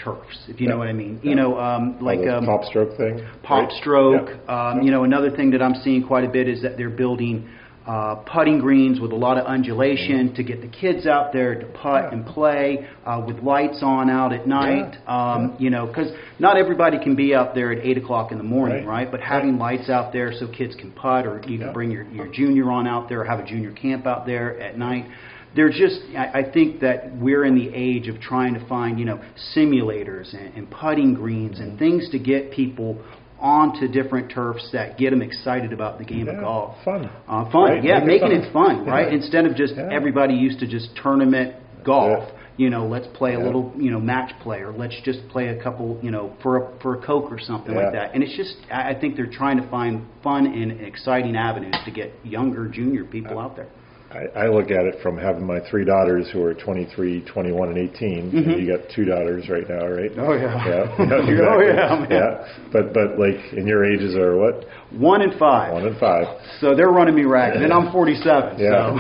[0.03, 0.73] turfs, if you Yeah.
[0.75, 1.21] know what I mean.
[1.23, 1.31] Yeah.
[1.31, 3.21] You know, um, like um, pop stroke thing.
[3.43, 3.73] pop right?
[3.81, 4.29] stroke.
[4.49, 4.71] Yeah.
[4.71, 7.49] Um, you know, another thing that I'm seeing quite a bit is that they're building
[7.89, 11.65] uh, putting greens with a lot of undulation to get the kids out there to
[11.67, 12.11] putt Yeah.
[12.13, 14.95] and play uh, with lights on out at night.
[15.07, 15.33] Yeah.
[15.33, 18.45] Um, You know, because not everybody can be out there at eight o'clock in the
[18.45, 19.05] morning, Right.
[19.05, 19.11] right?
[19.11, 21.73] But having lights out there so kids can putt, or you can Yeah.
[21.73, 24.77] bring your your junior on out there, or have a junior camp out there at
[24.77, 25.07] night.
[25.55, 29.07] There's just, I, I think that we're in the age of trying to find, you
[29.07, 29.19] know,
[29.57, 32.99] simulators and, and putting greens and things to get people
[33.41, 36.77] onto different turfs that get them excited about the game of Yeah, golf.
[36.85, 37.09] fun.
[37.29, 39.09] Uh, fun, Right, yeah, make it making it fun, right?
[39.09, 39.15] Yeah.
[39.15, 39.89] Instead of just Yeah.
[39.93, 42.33] everybody used to just tournament golf.
[42.57, 45.63] You know, let's play a little, you know, match play, or let's just play a
[45.63, 48.15] couple, you know, for a, for a coke or something like that.
[48.15, 51.93] And it's just, I I think they're trying to find fun and exciting avenues to
[51.93, 53.69] get younger junior people out there.
[54.11, 57.77] I, I look at it from having my three daughters who are 23, 21, and
[57.77, 58.33] 18.
[58.33, 60.11] And you got two daughters right now, right?
[60.11, 60.21] Mm-hmm.
[60.21, 60.65] Oh, yeah.
[60.65, 60.97] Yeah.
[60.99, 61.45] yeah exactly.
[61.45, 62.11] Oh, yeah, man.
[62.11, 62.71] Yeah.
[62.73, 64.65] But but like, and your ages are what?
[64.93, 65.75] One and five.
[65.75, 66.25] One and five.
[66.61, 68.59] So they're running me ragged, and I'm 47.
[68.59, 68.97] Yeah.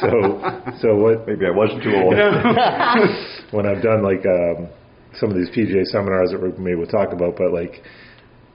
[0.00, 0.04] So.
[0.04, 0.40] So
[0.80, 1.26] so what?
[1.26, 2.14] Maybe I wasn't too old.
[3.52, 4.68] when I've done like um,
[5.14, 7.82] some of these PGA seminars that we're, maybe we'll talk about, but like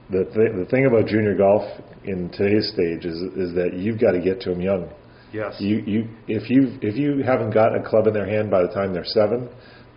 [0.10, 1.64] the th- the thing about junior golf
[2.04, 4.90] in today's stage is is that you've got to get to them young.
[5.34, 5.56] Yes.
[5.60, 8.70] You you if you if you haven't got a club in their hand by the
[8.70, 9.50] time they're seven,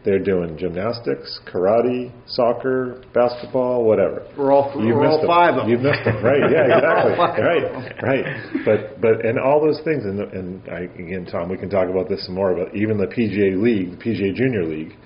[0.04, 4.26] they're doing gymnastics, karate, soccer, basketball, whatever.
[4.36, 5.26] We're all- You've we're missed all them.
[5.28, 5.70] five of them.
[5.70, 6.42] You've missed them, right?
[6.50, 7.16] Yeah, exactly.
[7.16, 8.64] five of right, right.
[8.64, 12.08] But but and all those things, and and I, again, Tom, we can talk about
[12.08, 12.54] this some more.
[12.54, 14.96] But even the PGA League, the PGA Junior League,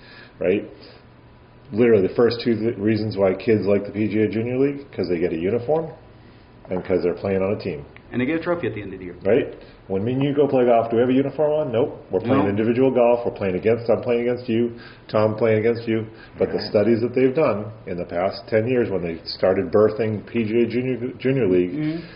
[0.41, 0.65] right?
[1.73, 5.19] Literally, the first two th- reasons why kids like the PGA Junior League because they
[5.19, 5.91] get a uniform,
[6.71, 8.93] and because they're playing on a team and they get a trophy at the end
[8.95, 9.17] of the year.
[9.25, 9.53] right?
[9.89, 11.73] When me and you go play golf, do we have a uniform on?
[11.73, 12.03] Nope.
[12.11, 12.49] We're playing No.
[12.49, 13.25] individual golf.
[13.25, 13.89] We're playing against.
[13.89, 14.77] I'm playing against you.
[15.09, 16.07] Tom playing against you.
[16.39, 20.23] But the studies that they've done in the past ten years, when they started birthing
[20.29, 22.07] PGA Junior Junior League, Mm-hmm.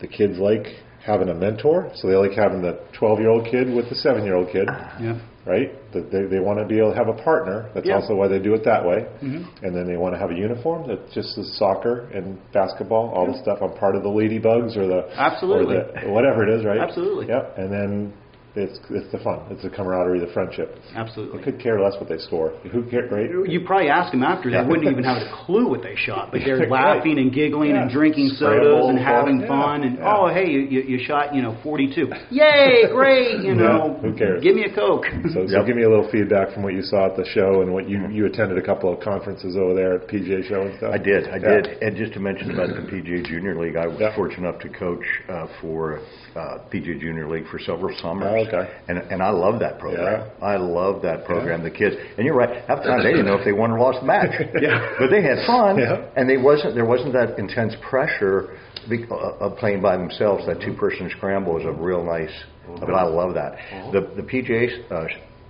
[0.00, 0.66] the kids like
[1.04, 1.90] having a mentor.
[1.96, 4.68] So they like having the 12 year old kid with the seven year old kid,
[5.00, 5.18] Yeah.
[5.46, 5.72] right?
[5.92, 7.70] That they, they want to be able to have a partner.
[7.74, 7.96] That's Yeah.
[7.96, 9.06] also why they do it that way.
[9.22, 9.64] Mm-hmm.
[9.64, 13.26] And then they want to have a uniform that just is soccer and basketball, all
[13.32, 13.58] the stuff.
[13.62, 15.76] I'm part of the Ladybugs or the Absolutely.
[15.76, 16.78] or the, whatever it is, right?
[16.78, 17.28] Absolutely.
[17.28, 17.54] Yep.
[17.58, 18.12] And then
[18.56, 19.40] it's it's the fun.
[19.50, 20.76] It's the camaraderie, the friendship.
[20.94, 21.38] Absolutely.
[21.38, 22.50] They could care less what they score.
[22.72, 23.06] Who care?
[23.08, 23.30] Right?
[23.48, 26.40] You probably ask them after, they wouldn't even have a clue what they shot, but
[26.44, 26.96] they're Right.
[26.98, 29.82] laughing and giggling and drinking Scramble, sodas and having yeah, fun.
[29.84, 30.14] And yeah.
[30.16, 32.10] oh, hey, you, you, you shot, you know, 42.
[32.30, 33.40] Yay, great!
[33.44, 34.42] You know, who cares?
[34.42, 35.04] Give me a coke.
[35.32, 35.66] So, so Yep.
[35.66, 38.06] give me a little feedback from what you saw at the show and what you
[38.10, 40.92] you attended a couple of conferences over there at PGA show and stuff.
[40.92, 41.60] I did, I Yeah.
[41.62, 41.66] did.
[41.82, 44.14] And just to mention about the PGA Junior League, I was Yeah.
[44.16, 46.00] fortunate enough to coach uh, for
[46.36, 48.30] uh, PGA Junior League for several summers.
[48.30, 48.70] Oh Okay.
[48.88, 50.26] And and I love that program.
[50.40, 50.46] Yeah.
[50.46, 51.62] I love that program.
[51.62, 51.68] Yeah.
[51.70, 52.64] The kids, and you're right.
[52.68, 54.30] Half the time they didn't know if they won or lost the match.
[54.60, 54.94] Yeah.
[54.98, 56.06] But they had fun, Yeah.
[56.16, 58.56] and they wasn't there wasn't that intense pressure
[58.88, 60.46] be- uh, of playing by themselves.
[60.46, 62.32] That two person scramble was a real nice.
[62.78, 63.56] But I love that.
[63.92, 65.06] The the PGA uh,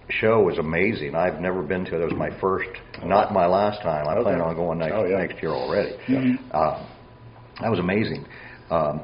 [0.08, 1.14] show was amazing.
[1.14, 2.00] I've never been to it.
[2.00, 2.68] It was my first,
[3.04, 4.08] not my last time.
[4.08, 5.18] I plan on going next Oh, yeah.
[5.18, 5.96] next year already.
[6.50, 6.86] Uh,
[7.60, 8.24] that was amazing.
[8.70, 9.02] Um,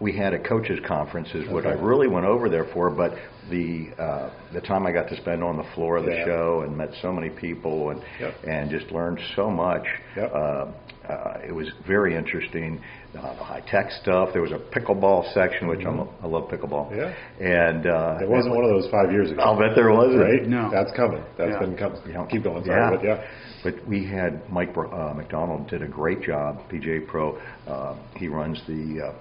[0.00, 3.12] we had a coaches conference is what I really went over there for, but
[3.50, 6.24] the uh, the time I got to spend on the floor of the Yeah.
[6.26, 8.34] show and met so many people and Yep.
[8.46, 9.84] and just learned so much.
[10.16, 10.32] Yep.
[10.34, 10.66] Uh,
[11.08, 12.80] uh, it was very interesting.
[13.16, 14.30] Uh, the high tech stuff.
[14.32, 16.90] There was a pickleball section, which I'm, I love pickleball.
[16.90, 16.98] Mm-hmm.
[17.42, 17.46] Yeah.
[17.68, 19.40] And uh, It wasn't one of those five years ago.
[19.40, 20.20] I'll bet there wasn't.
[20.20, 20.46] Right?
[20.46, 20.68] No.
[20.70, 21.22] That's coming.
[21.38, 21.58] That's Yeah.
[21.60, 22.00] been coming.
[22.10, 22.26] Yeah.
[22.28, 22.64] Keep going.
[22.64, 23.24] Sorry, but yeah.
[23.62, 26.60] But we had Mike Br- uh, McDonald did a great job.
[26.68, 27.38] PGA Pro.
[27.68, 29.12] Uh, he runs the uh,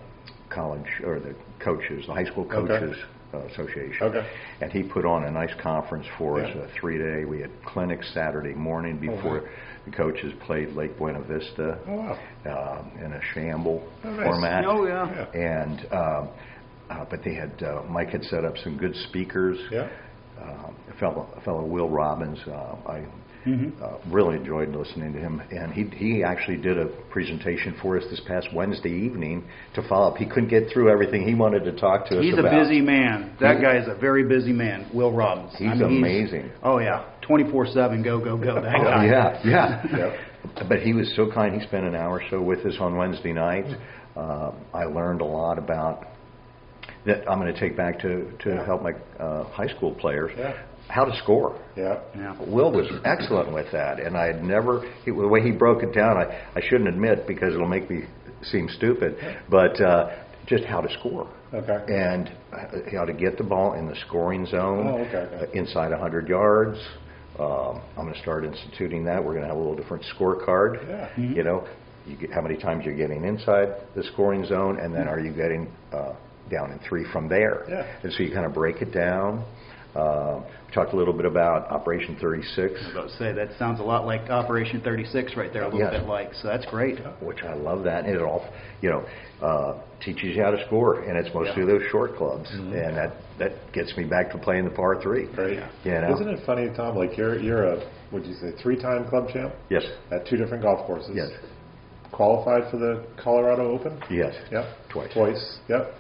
[0.56, 2.56] college or the coaches, the high school Okay.
[2.80, 2.96] coaches
[3.34, 3.98] uh, association.
[4.08, 4.26] Okay.
[4.62, 7.26] And he put on a nice conference for us, a three day.
[7.26, 9.48] We had clinics Saturday morning before wow.
[9.86, 12.80] the coaches played Lake Buena Vista Oh, wow.
[12.90, 14.26] um, in a shamble Oh, nice.
[14.26, 14.66] format.
[14.66, 15.26] Oh, yeah.
[15.34, 16.30] And um,
[16.90, 19.58] uh, but they had uh, Mike had set up some good speakers.
[19.72, 19.90] Yeah.
[20.40, 22.38] Uh, a fellow, a fellow Will Robbins.
[22.48, 23.06] Uh, I
[23.46, 23.84] Mm-hmm.
[23.84, 28.04] uh, really enjoyed listening to him, and he he actually did a presentation for us
[28.10, 29.44] this past Wednesday evening
[29.76, 30.18] to follow up.
[30.18, 33.36] He couldn't get through everything he wanted to talk to us He's a busy man.
[33.40, 34.88] That He- guy is a very busy man.
[34.94, 35.54] Will Robbins.
[35.58, 36.50] He's amazing.
[36.64, 38.02] oh yeah, twenty four seven.
[38.02, 38.56] Go go go.
[38.62, 39.06] That Oh, guy.
[39.06, 39.86] yeah, yeah.
[39.98, 40.68] Yep.
[40.70, 41.60] But he was so kind.
[41.60, 43.66] He spent an hour or so with us on Wednesday night.
[44.16, 46.08] Uh, I learned a lot about
[47.06, 47.30] that.
[47.30, 48.66] I'm going to take back to to Yeah.
[48.66, 50.54] help my uh, high school players Yeah.
[50.88, 51.60] How to score.
[51.76, 52.00] Yeah.
[52.16, 52.36] Yeah.
[52.48, 55.94] Will was excellent with that, and I had never he, the way he broke it
[55.94, 56.18] down.
[56.18, 58.04] I I shouldn't admit because it'll make me
[58.44, 59.18] seem stupid,
[59.50, 61.94] but uh, just how to score Okay.
[61.94, 65.46] and uh, how to get the ball in the scoring zone Oh, okay, okay.
[65.48, 66.78] uh, inside 100 yards.
[67.40, 69.24] Um, I'm going to start instituting that.
[69.24, 70.88] We're going to have a little different scorecard.
[70.88, 71.10] Yeah.
[71.18, 71.68] You know,
[72.06, 75.34] you get how many times you're getting inside the scoring zone, and then are you
[75.34, 76.14] getting uh,
[76.52, 77.66] down in three from there?
[77.68, 78.00] Yeah.
[78.04, 79.44] And so you kind of break it down.
[79.96, 83.58] Uh, we talked a little bit about Operation 36, I was about to say that
[83.58, 85.94] sounds a lot like Operation 36 right there, a little Yes.
[86.02, 86.34] bit like.
[86.34, 87.00] So that's great.
[87.22, 88.46] which I love that, and it all,
[88.82, 89.06] you know,
[89.42, 91.70] uh, teaches you how to score, and it's mostly Yeah.
[91.80, 95.26] those short clubs, and that that gets me back to playing the par three.
[95.38, 95.60] Right.
[95.84, 96.14] You know?
[96.14, 96.96] Isn't it funny, Tom?
[96.98, 97.80] Like you're you're a
[98.12, 99.84] would you say three time club champ Yes.
[100.12, 101.12] at two different golf courses.
[101.16, 101.32] Yes.
[102.12, 103.98] Qualified for the Colorado Open.
[104.10, 104.36] Yes.
[104.52, 104.66] Yep.
[104.90, 105.14] Twice.
[105.14, 105.60] Twice.
[105.68, 105.94] Yep.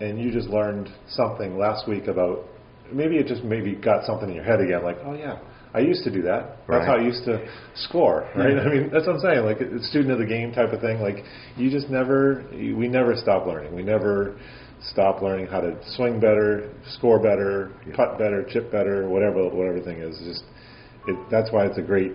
[0.00, 2.46] And you just learned something last week about
[2.92, 5.38] maybe it just maybe got something in your head again, like, oh yeah,
[5.74, 6.66] I used to do that.
[6.66, 6.86] That's Right.
[6.86, 8.58] how I used to score, right?
[8.58, 9.44] I mean, that's what I'm saying.
[9.44, 11.00] Like, it's student of the game type of thing.
[11.00, 11.24] Like,
[11.56, 13.74] you just never, we never stop learning.
[13.74, 14.36] We never
[14.82, 19.98] stop learning how to swing better, score better, putt better, chip better, whatever whatever thing
[19.98, 20.18] is.
[20.24, 20.44] Just
[21.06, 22.12] it, that's why it's a great.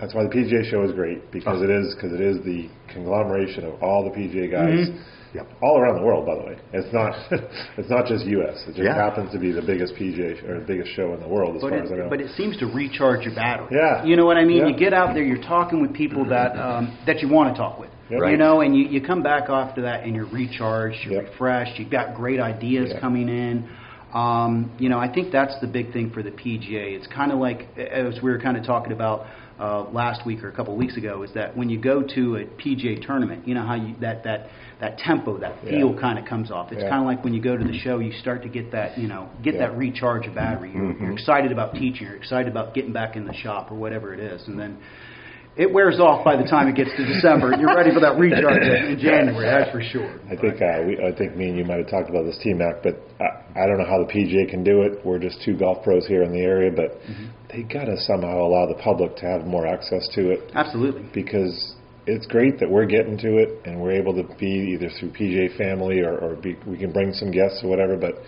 [0.00, 1.64] That's why the PGA show is great because Oh.
[1.64, 4.98] it is because it is the conglomeration of all the PGA guys mm-hmm.
[5.34, 5.48] Yep.
[5.62, 6.56] all around the world, by the way.
[6.74, 7.14] It's not
[7.78, 8.62] it's not just U.S.
[8.68, 8.94] It just Yeah.
[8.94, 11.70] happens to be the biggest PGA or the biggest show in the world, as But
[11.70, 12.08] far as I know.
[12.10, 13.68] but it seems to recharge your battery.
[13.72, 14.04] Yeah.
[14.04, 14.58] You know what I mean?
[14.58, 14.68] Yeah.
[14.68, 17.78] You get out there, you're talking with people that um, that you want to talk
[17.78, 17.90] with.
[18.10, 18.28] Yeah.
[18.28, 21.30] You know, and you, you come back after that and you're recharged, you're Yep.
[21.32, 23.00] refreshed, you've got great ideas Yeah.
[23.00, 23.68] coming in.
[24.12, 26.94] Um, you know, I think that's the big thing for the PGA.
[26.94, 29.24] It's kind of like, as we were kind of talking about
[29.62, 32.36] uh, last week or a couple of weeks ago, is that when you go to
[32.36, 34.48] a PGA tournament, you know how you, that that
[34.80, 35.70] that tempo, that Yeah.
[35.70, 36.72] feel kind of comes off.
[36.72, 36.88] It's Yeah.
[36.90, 39.06] kind of like when you go to the show, you start to get that, you
[39.06, 39.68] know, get Yeah.
[39.68, 40.72] that recharge of battery.
[40.74, 42.08] You're, you're excited about teaching.
[42.08, 44.78] You're excited about getting back in the shop or whatever it is, and then
[45.56, 47.52] it wears off by the time it gets to December.
[47.60, 49.44] You're ready for that recharge in January.
[49.44, 50.18] That's for sure.
[50.26, 52.54] I think uh, we, I think me and you might have talked about this T
[52.54, 55.04] Mac, but I, I don't know how the PGA can do it.
[55.04, 57.26] We're just two golf pros here in the area, but Mm-hmm.
[57.50, 61.04] they got to somehow allow the public to have more access to it Absolutely.
[61.12, 61.74] because
[62.06, 65.56] it's great that we're getting to it and we're able to be either through PGA
[65.58, 67.96] family or, or be, we can bring some guests or whatever.
[67.96, 68.22] But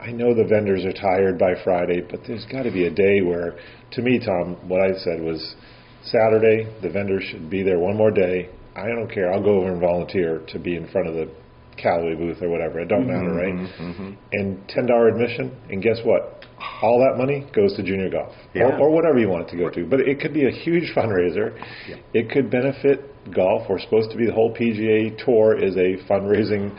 [0.00, 3.20] I know the vendors are tired by Friday, but there's got to be a day
[3.20, 3.58] where,
[3.92, 5.54] to me, Tom, what I said was
[6.04, 8.48] Saturday, the vendors should be there one more day.
[8.76, 9.32] I don't care.
[9.32, 11.28] I'll go over and volunteer to be in front of the
[11.76, 12.80] Callaway booth or whatever.
[12.80, 13.54] It don't matter, right?
[13.54, 14.10] Mm-hmm, mm-hmm.
[14.32, 16.44] And ten dollar admission, and guess what?
[16.82, 18.64] All that money goes to junior golf, Yeah.
[18.64, 19.86] or, or whatever you want it to go to.
[19.86, 21.58] But it could be a huge fundraiser.
[22.12, 23.00] It could benefit
[23.34, 23.68] golf.
[23.68, 26.76] We're supposed to be the whole PGA tour is a fundraising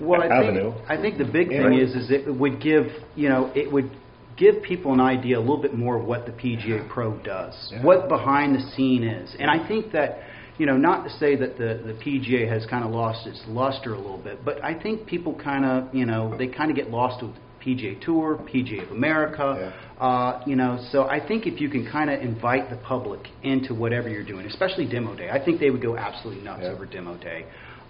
[0.00, 0.72] Well, I avenue.
[0.74, 1.68] think, I think the big Yeah.
[1.68, 3.90] thing is, is it would give, you know, it would
[4.36, 7.82] give people an idea a little bit more of what the PGA Pro does, Yeah.
[7.82, 10.20] what behind the scene is, and I think that,
[10.58, 13.94] you know, not to say that the the PGA has kind of lost its luster
[13.94, 16.90] a little bit, but I think people kind of, you know, they kind of get
[16.90, 19.72] lost with PGA Tour, PGA of America.
[20.00, 23.74] Uh, you know, so I think if you can kind of invite the public into
[23.74, 26.68] whatever you're doing, especially demo day, I think they would go absolutely nuts Yeah.
[26.72, 27.46] over demo day.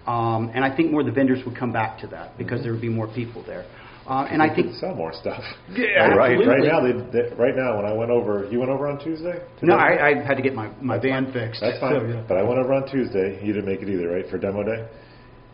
[0.07, 2.71] Um, and I think more of the vendors would come back to that because there
[2.71, 3.65] would be more people there.
[4.07, 5.43] Uh, and I think could sell more stuff.
[5.75, 8.87] Yeah, right, right now, they, they, right now, when I went over, you went over
[8.87, 9.41] on Tuesday.
[9.61, 11.59] no, I, I had to get my, my van fixed.
[11.59, 11.99] That's fine.
[11.99, 12.23] So, yeah.
[12.27, 13.39] But I went over on Tuesday.
[13.43, 14.25] You didn't make it either, right?
[14.29, 14.87] For demo day,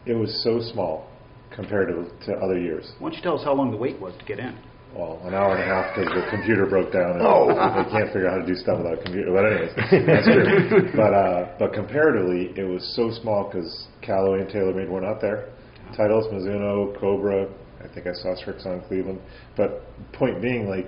[0.05, 1.09] it was so small
[1.55, 2.91] compared to, to other years.
[2.99, 4.55] Why don't you tell us how long the wait was to get in?
[4.95, 7.47] Well, an hour and a half because the computer broke down and Oh.
[7.83, 9.33] they can't figure out how to do stuff without a computer.
[9.33, 9.73] But anyways,
[10.05, 10.91] that's true.
[10.95, 15.49] But uh, but comparatively, it was so small because Callaway and TaylorMade were not there.
[15.97, 17.49] Titleist, Mizuno, Cobra.
[17.83, 19.19] I think I saw Srixon Cleveland.
[19.57, 20.87] But point being, like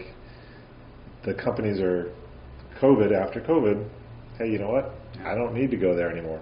[1.25, 2.11] the companies are
[2.81, 3.87] COVID after COVID.
[4.37, 4.91] Hey, you know what?
[5.25, 6.41] I don't need to go there anymore.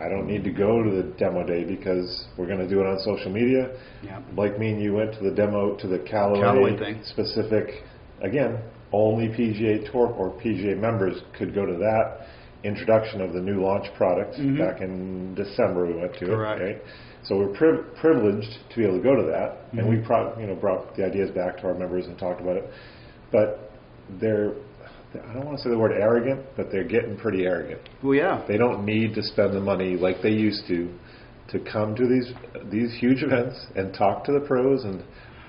[0.00, 2.86] I don't need to go to the demo day because we're going to do it
[2.86, 3.74] on social media.
[4.02, 4.20] Yeah.
[4.36, 7.00] Like me and you went to the demo to the Callaway, Callaway thing.
[7.04, 7.82] specific.
[8.20, 8.58] Again,
[8.92, 12.26] only PGA Tour or PGA members could go to that
[12.62, 14.58] introduction of the new launch product Mhm.
[14.58, 15.86] back in December.
[15.86, 16.60] We went to Correct.
[16.60, 16.82] it, right?
[17.26, 20.00] So we're priv- privileged to be able to go to that, and mm-hmm.
[20.00, 22.70] we pro- you know brought the ideas back to our members and talked about it.
[23.32, 23.72] But
[24.20, 24.54] they're
[25.14, 27.80] I don't want to say the word arrogant, but they're getting pretty arrogant.
[28.02, 28.44] Well, yeah.
[28.46, 30.92] They don't need to spend the money like they used to
[31.48, 32.32] to come to these
[32.70, 35.02] these huge events and talk to the pros and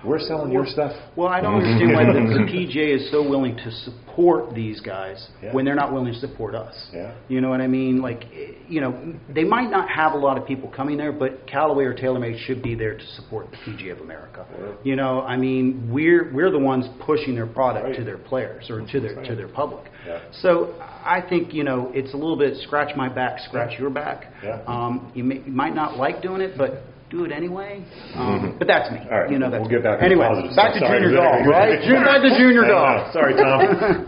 [0.06, 0.92] we're selling your stuff.
[1.16, 5.28] Well, I don't understand why the, the PGA is so willing to support these guys
[5.42, 5.54] Yeah.
[5.54, 6.76] when they're not willing to support us.
[6.94, 7.16] Yeah.
[7.28, 8.02] You know what I mean?
[8.02, 8.26] Like,
[8.68, 11.96] you know, they might not have a lot of people coming there, but Callaway or
[11.96, 14.46] TaylorMade should be there to support the PGA of America.
[14.52, 14.68] Yeah.
[14.84, 17.96] You know, I mean, we're we're the ones pushing their product Right.
[17.96, 19.92] to their players or to their That's to their public.
[20.06, 20.22] Yeah.
[20.42, 24.32] So I think you know it's a little bit scratch my back, scratch your back.
[24.44, 24.62] Yeah.
[24.68, 27.84] Um, you, may, you might not like doing it, but do it anyway.
[28.16, 29.00] Um, But that's me.
[29.00, 29.14] Mm-hmm.
[29.14, 30.28] All right, You know, that's we'll get back to anyway.
[30.28, 31.00] positive back to Sorry.
[31.00, 31.80] junior golf, right?
[31.80, 32.76] Junior, back to junior I know.
[32.76, 33.00] golf.
[33.16, 33.60] Sorry, Tom.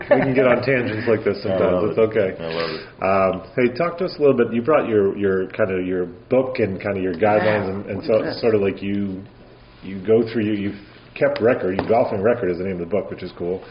[0.12, 1.96] we can get on tangents like this sometimes.
[1.96, 2.06] It's it.
[2.12, 2.28] okay.
[2.36, 2.80] I love it.
[3.00, 4.52] Um, hey, talk to us a little bit.
[4.52, 7.98] You brought your your kind of your book and kind of your guidelines, and, and
[8.04, 8.40] so is this?
[8.44, 9.24] sort of like you
[9.82, 10.80] you go through you you've
[11.16, 11.80] kept record.
[11.80, 13.64] You golfing record is the name of the book, which is cool.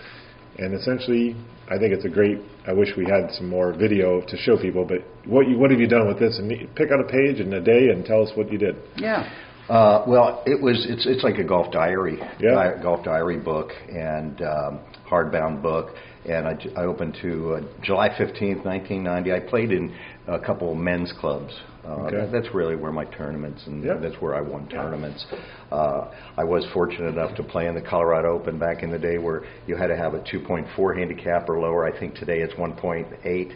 [0.60, 1.36] And essentially,
[1.70, 2.40] I think it's a great.
[2.68, 4.86] I wish we had some more video to show people.
[4.86, 6.38] But what you what have you done with this?
[6.38, 8.76] And pick out a page in a day and tell us what you did.
[8.98, 9.30] Yeah.
[9.70, 12.56] Uh, well, it was it's it's like a golf diary, Yeah.
[12.56, 15.92] di- golf diary book and um, hardbound book.
[16.28, 19.32] And I, I opened to uh, July fifteenth, nineteen ninety.
[19.32, 19.96] I played in
[20.28, 21.54] a couple of men's clubs.
[21.90, 22.18] Uh, Okay.
[22.18, 23.96] that- that's really where my tournaments and Yeah.
[23.96, 25.26] that's where I won tournaments.
[25.72, 26.06] Uh,
[26.38, 29.44] I was fortunate enough to play in the Colorado Open back in the day, where
[29.66, 31.86] you had to have a two point four handicap or lower.
[31.86, 33.54] I think today it's one point eight.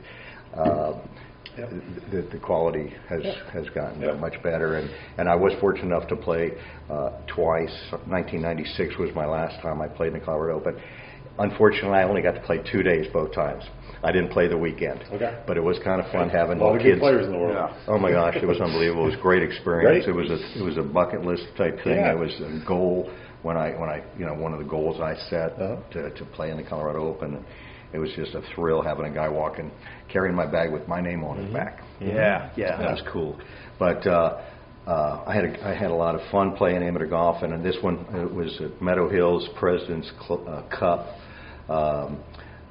[0.56, 0.93] Uh,
[1.56, 1.69] Yep.
[2.10, 3.34] the, the quality has Yeah.
[3.52, 4.13] has gotten Yeah.
[4.13, 6.54] much better, and and I was fortunate enough to play
[6.89, 7.76] uh, twice.
[8.08, 10.76] 1996 was my last time I played in the Colorado Open.
[11.38, 13.63] Unfortunately, I only got to play two days both times.
[14.04, 15.02] I didn't play the weekend.
[15.13, 15.42] Okay.
[15.48, 16.96] But it was kind of fun having a lot of kids.
[16.96, 17.56] good players in the world.
[17.56, 17.78] Yeah.
[17.88, 19.04] Oh my gosh, it was unbelievable.
[19.04, 20.06] It was a great experience.
[20.06, 20.10] Right?
[20.10, 21.96] It was a it was a bucket list type thing.
[21.96, 22.12] Yeah.
[22.12, 23.10] It was a goal
[23.44, 25.78] when I when I you know one of the goals I set Uh-huh.
[25.94, 27.44] to to play in the Colorado Open.
[27.94, 29.72] It was just a thrill having a guy walking
[30.12, 31.56] carrying my bag with my name on his Mm-hmm.
[31.56, 31.80] back.
[32.02, 32.50] Yeah.
[32.58, 32.78] Yeah.
[32.78, 33.39] That was cool.
[33.80, 34.42] But uh,
[34.88, 37.63] uh, I had a, I had a lot of fun playing amateur golf, and in
[37.63, 41.08] this one it was at Meadow Hills President's Cl- uh, Cup.
[41.70, 42.20] Um,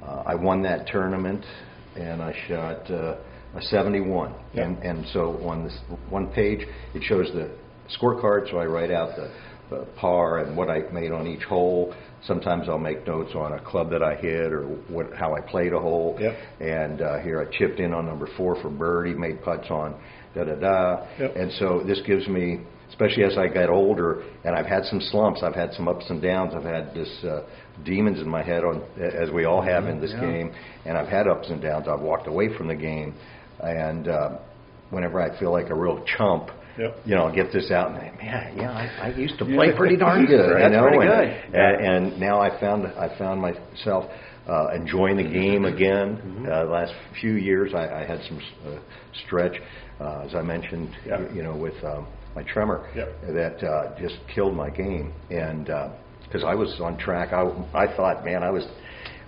[0.03, 1.45] uh, I won that tournament,
[1.97, 3.17] and I shot uh,
[3.55, 4.35] a 71.
[4.55, 4.65] Yeah.
[4.65, 7.51] And and so on this one page, it shows the
[8.01, 8.51] scorecard.
[8.51, 9.33] So I write out the,
[9.71, 11.95] the par and what I made on each hole.
[12.25, 15.73] Sometimes I'll make notes on a club that I hit or what how I played
[15.73, 16.17] a hole.
[16.21, 16.37] Yep.
[16.61, 20.01] And uh, here I chipped in on number four for birdie, made putts on
[20.35, 21.07] da da da.
[21.19, 21.37] Yep.
[21.37, 25.43] And so this gives me, especially as I got older, and I've had some slumps,
[25.43, 27.43] I've had some ups and downs, I've had this uh,
[27.85, 30.21] demons in my head, on as we all have in this Yeah.
[30.21, 30.53] game,
[30.85, 31.87] and I've had ups and downs.
[31.89, 33.15] I've walked away from the game,
[33.61, 34.39] and uh,
[34.91, 36.51] whenever I feel like a real chump.
[36.79, 36.97] Yep.
[37.05, 39.77] You know, I'll get this out and think, man, yeah, I, I used to play
[39.77, 40.59] pretty darn good.
[40.59, 41.61] You know, pretty and, good.
[41.61, 44.07] And, and now I found I found myself
[44.49, 46.17] uh, enjoying the game again.
[46.17, 46.47] Mm-hmm.
[46.51, 48.79] Uh, last few years, I, I had some uh,
[49.27, 49.53] stretch,
[50.01, 53.21] uh, as I mentioned, you, you know, with um, my tremor Yep.
[53.35, 55.13] that uh, just killed my game.
[55.31, 55.69] And
[56.33, 57.43] because I was on track, I,
[57.75, 58.65] I thought, man, I was.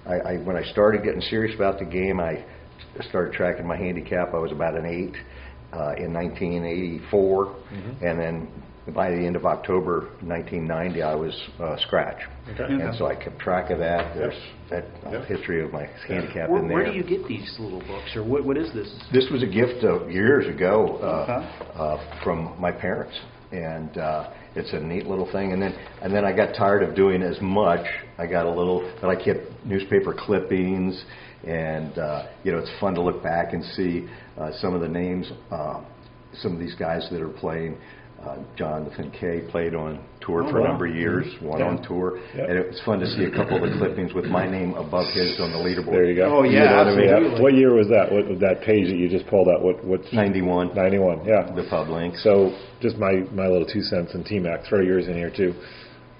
[0.07, 2.45] I, I when I started getting serious about the game, I
[3.09, 4.29] started tracking my handicap.
[4.35, 5.14] I was about an eight.
[5.73, 8.07] uh, in 1984, Mm-hmm.
[8.07, 8.49] and then
[8.95, 12.21] by the end of October 1990, I was uh, scratch.
[12.51, 12.64] Okay.
[12.73, 14.14] And so I kept track of that.
[14.14, 14.35] There's
[14.71, 15.25] that uh, Yep.
[15.27, 16.77] history of my handicap Where, in there.
[16.77, 18.88] where do you get these little books, or what, what is this?
[19.12, 21.79] This was a gift of years ago uh, Okay.
[21.81, 23.19] uh, from my parents,
[23.53, 25.53] and uh, it's a neat little thing.
[25.53, 27.87] And then and then I got tired of doing as much.
[28.19, 31.05] I got a little, but I kept newspaper clippings,
[31.47, 34.88] and uh, you know it's fun to look back and see uh, some of the
[34.88, 35.31] names.
[35.51, 35.83] Uh,
[36.38, 37.79] some of these guys that are playing.
[38.22, 41.66] Uh, Jonathan Kaye played on tour Oh, for a number of years, one Yeah.
[41.68, 42.44] on tour, Yeah.
[42.44, 45.07] and it was fun to see a couple of the clippings with my name above
[45.12, 45.90] his on the leaderboard.
[45.92, 46.37] There you go.
[46.38, 47.09] Oh, yeah, You know what I mean?
[47.11, 47.42] absolutely.
[47.42, 48.11] What year was that?
[48.11, 49.62] What that page that you just pulled out?
[49.62, 51.20] What what's 91, 91?
[51.27, 51.42] Yeah.
[51.55, 52.16] the pub link.
[52.16, 55.53] So just my my little two cents and T Mac, throw yours in here too.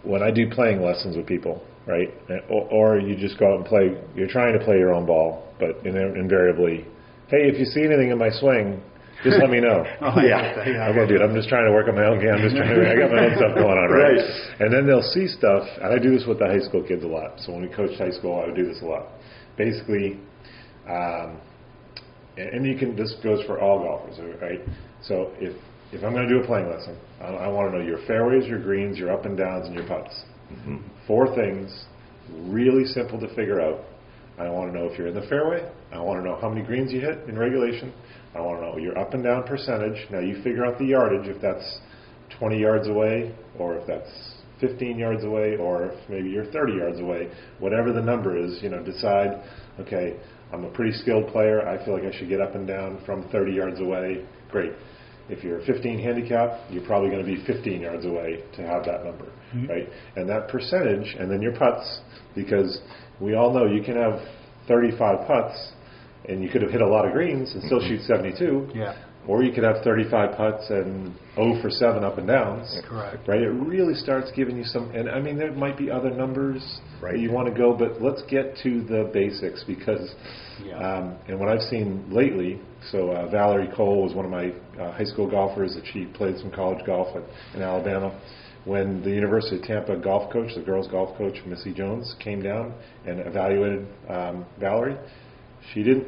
[0.03, 2.13] When I do playing lessons with people, right,
[2.51, 5.45] or, or you just go out and play, you're trying to play your own ball,
[5.59, 6.85] but in, invariably,
[7.29, 8.83] hey, if you see anything in my swing,
[9.23, 9.85] just let me know.
[10.05, 10.85] Oh, yeah.
[10.85, 11.23] I won't do it.
[11.23, 12.35] I'm just trying to work on my own game.
[12.35, 12.83] I'm just trying to.
[12.85, 14.19] I got my own stuff going on, right?
[14.19, 14.61] Right.
[14.61, 17.07] And then they'll see stuff, and I do this with the high school kids a
[17.07, 17.41] lot.
[17.41, 19.07] So when we coached high school, I would do this a lot.
[19.57, 20.21] Basically,
[20.89, 21.41] um,
[22.37, 22.97] and, you can.
[22.97, 24.61] This goes for all golfers, right?
[25.03, 25.57] So if
[25.93, 28.47] if I'm going to do a playing lesson, I, I want to know your fairways,
[28.47, 30.15] your greens, your up and downs, and your putts.
[31.07, 31.87] Four things,
[32.31, 33.81] really simple to figure out.
[34.39, 35.71] I want to know if you're in the fairway.
[35.95, 37.93] I want to know how many greens you hit in regulation.
[38.35, 40.11] I want to know your up and down percentage.
[40.11, 41.79] Now you figure out the yardage if that's
[42.39, 44.11] 20 yards away, or if that's
[44.61, 47.31] 15 yards away, or if maybe you're 30 yards away.
[47.59, 49.43] Whatever the number is, you know, decide.
[49.81, 50.17] Okay,
[50.53, 51.67] I'm a pretty skilled player.
[51.67, 54.27] I feel like I should get up and down from 30 yards away.
[54.51, 54.73] Great.
[55.29, 58.85] If you're a 15 handicap, you're probably going to be 15 yards away to have
[58.85, 59.67] that number, mm-hmm.
[59.67, 59.89] right?
[60.17, 62.01] And that percentage, and then your putts,
[62.35, 62.81] because
[63.21, 64.21] we all know you can have
[64.69, 65.73] 35 putts,
[66.29, 68.71] and you could have hit a lot of greens and still shoot 72.
[68.75, 68.95] Yeah.
[69.27, 72.79] Or you could have 35 putts and 0 for 7 up and downs.
[72.87, 73.27] Correct.
[73.27, 73.41] Right?
[73.41, 76.63] It really starts giving you some, and I mean, there might be other numbers
[77.01, 77.13] Right.
[77.15, 80.15] that you want to go, but let's get to the basics because,
[80.63, 80.77] Yeah.
[80.77, 82.61] um, and what I've seen lately,
[82.91, 86.37] so uh, Valerie Cole was one of my uh, high school golfers that she played
[86.39, 87.23] some college golf at,
[87.57, 88.13] in Alabama.
[88.67, 92.75] When the University of Tampa golf coach, the girls golf coach, Missy Jones, came down
[93.07, 94.97] and evaluated um, Valerie,
[95.73, 96.07] she didn't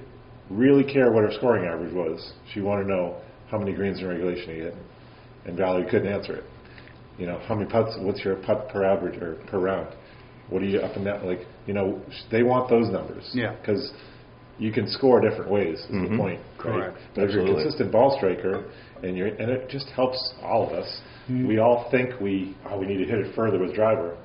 [0.50, 2.32] really care what her scoring average was.
[2.52, 3.16] She wanted to know
[3.50, 4.74] how many greens in regulation you hit,
[5.44, 6.44] and Valerie couldn't answer it.
[7.18, 7.96] You know, how many putts?
[7.98, 9.94] What's your putt per average or per round?
[10.50, 11.26] What are you up and down?
[11.26, 13.30] Like, you know, they want those numbers.
[13.32, 13.54] Yeah.
[13.60, 13.92] Because
[14.58, 15.80] you can score different ways.
[15.80, 16.18] Is the Mhm.
[16.18, 16.40] point.
[16.58, 16.94] Correct.
[16.94, 17.02] Right?
[17.14, 18.64] But if you're a consistent ball striker,
[19.02, 21.00] and you're, and it just helps all of us.
[21.30, 21.48] Mm-hmm.
[21.48, 24.16] We all think we, oh, we need to hit it further with driver.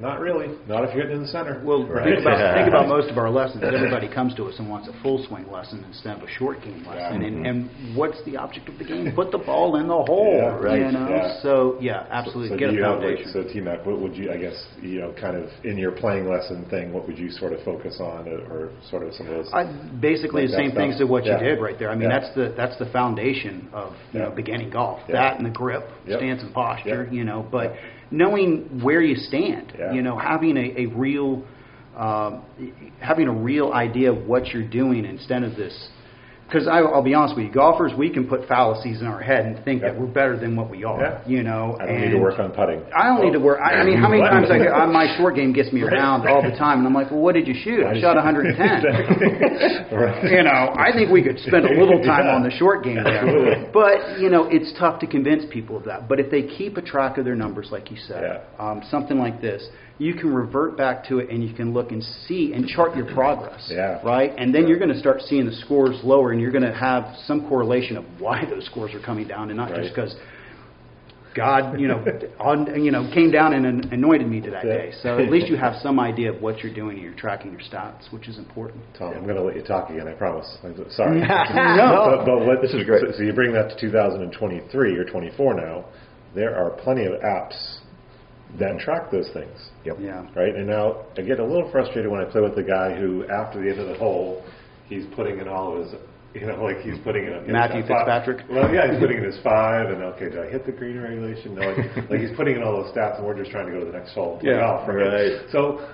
[0.00, 0.48] Not really.
[0.66, 1.62] Not if you're hitting in the center.
[1.64, 2.04] Well, Right.
[2.04, 2.54] think about Yeah.
[2.58, 3.62] think about most of our lessons.
[3.62, 6.84] Everybody comes to us and wants a full swing lesson instead of a short game
[6.84, 7.20] lesson.
[7.22, 7.26] Yeah.
[7.28, 7.46] And, mm-hmm.
[7.46, 9.12] and what's the object of the game?
[9.14, 10.34] Put the ball in the hole.
[10.36, 10.78] Yeah, right.
[10.80, 11.08] You know.
[11.08, 11.40] Yeah.
[11.42, 12.48] So yeah, absolutely.
[12.50, 15.14] So Get a you have like, so T-Mac, what would you, I guess, you know,
[15.20, 18.40] kind of in your playing lesson thing, what would you sort of focus on or,
[18.50, 19.50] or sort of some of those?
[19.52, 19.64] I,
[20.00, 21.38] basically Like the same things that what Yeah.
[21.38, 21.90] you did right there.
[21.90, 22.18] I mean, Yeah.
[22.20, 24.26] that's the that's the foundation of you Yeah.
[24.26, 25.00] know beginning golf.
[25.08, 25.14] Yeah.
[25.14, 26.18] That and the grip, Yep.
[26.18, 27.04] stance and posture.
[27.04, 27.12] Yep.
[27.12, 27.74] You know, but
[28.10, 29.72] knowing where you stand.
[29.78, 29.92] Yeah.
[29.92, 31.44] You know, having a, a real
[31.96, 32.42] um,
[33.00, 35.88] having a real idea of what you're doing instead of this.
[36.46, 39.64] Because I'll be honest with you, golfers, we can put fallacies in our head and
[39.64, 41.22] think that we're better than what we are.
[41.26, 42.82] You know, I don't need to work on putting.
[42.96, 43.60] I don't need to work.
[43.60, 46.42] I, I mean, how many times I, I my short game gets me around all
[46.42, 47.84] the time, and I'm like, well, what did you shoot?
[47.84, 48.54] I shot 110.
[49.92, 50.30] right.
[50.30, 52.36] You know, I think we could spend a little time Yeah.
[52.36, 53.24] on the short game there.
[53.24, 53.70] Absolutely.
[53.72, 56.08] But, you know, it's tough to convince people of that.
[56.08, 58.64] But if they keep a track of their numbers, like you said, Yeah.
[58.64, 59.66] um, something like this,
[59.98, 63.06] you can revert back to it and you can look and see and chart your
[63.14, 63.68] progress.
[63.70, 64.00] Yeah.
[64.04, 64.32] Right?
[64.36, 67.14] And then you're going to start seeing the scores lower and you're going to have
[67.26, 70.14] some correlation of why those scores are coming down and not just because.
[71.36, 72.04] God, you know,
[72.38, 74.72] on, you know, came down and anointed me to that Yeah.
[74.72, 74.92] day.
[75.02, 77.60] So at least you have some idea of what you're doing and you're tracking your
[77.60, 78.84] stats, which is important.
[78.96, 80.06] Tom, I'm going to let you talk again.
[80.06, 80.46] I promise.
[80.62, 81.20] I'm Sorry.
[81.76, 82.14] No.
[82.24, 83.02] But, but what, This is great.
[83.02, 85.86] So, so you bring that to 2023 or 24 now.
[86.36, 87.80] There are plenty of apps
[88.58, 89.70] that track those things.
[89.84, 89.96] Yep.
[90.00, 90.26] Yeah.
[90.36, 90.54] Right.
[90.54, 93.62] And now I get a little frustrated when I play with the guy who, after
[93.62, 94.44] the end of the hole,
[94.86, 95.94] he's putting in all of his.
[96.34, 99.38] You know, like he's putting in Matthew his five- Well, yeah, he's putting in his
[99.44, 101.54] five, and okay, did I hit the green regulation?
[101.54, 103.78] No, like, like he's putting in all those stats, and we're just trying to go
[103.78, 104.40] to the next hole.
[104.42, 104.58] Yeah.
[104.58, 104.96] golf, right?
[105.06, 105.32] Right.
[105.52, 105.86] So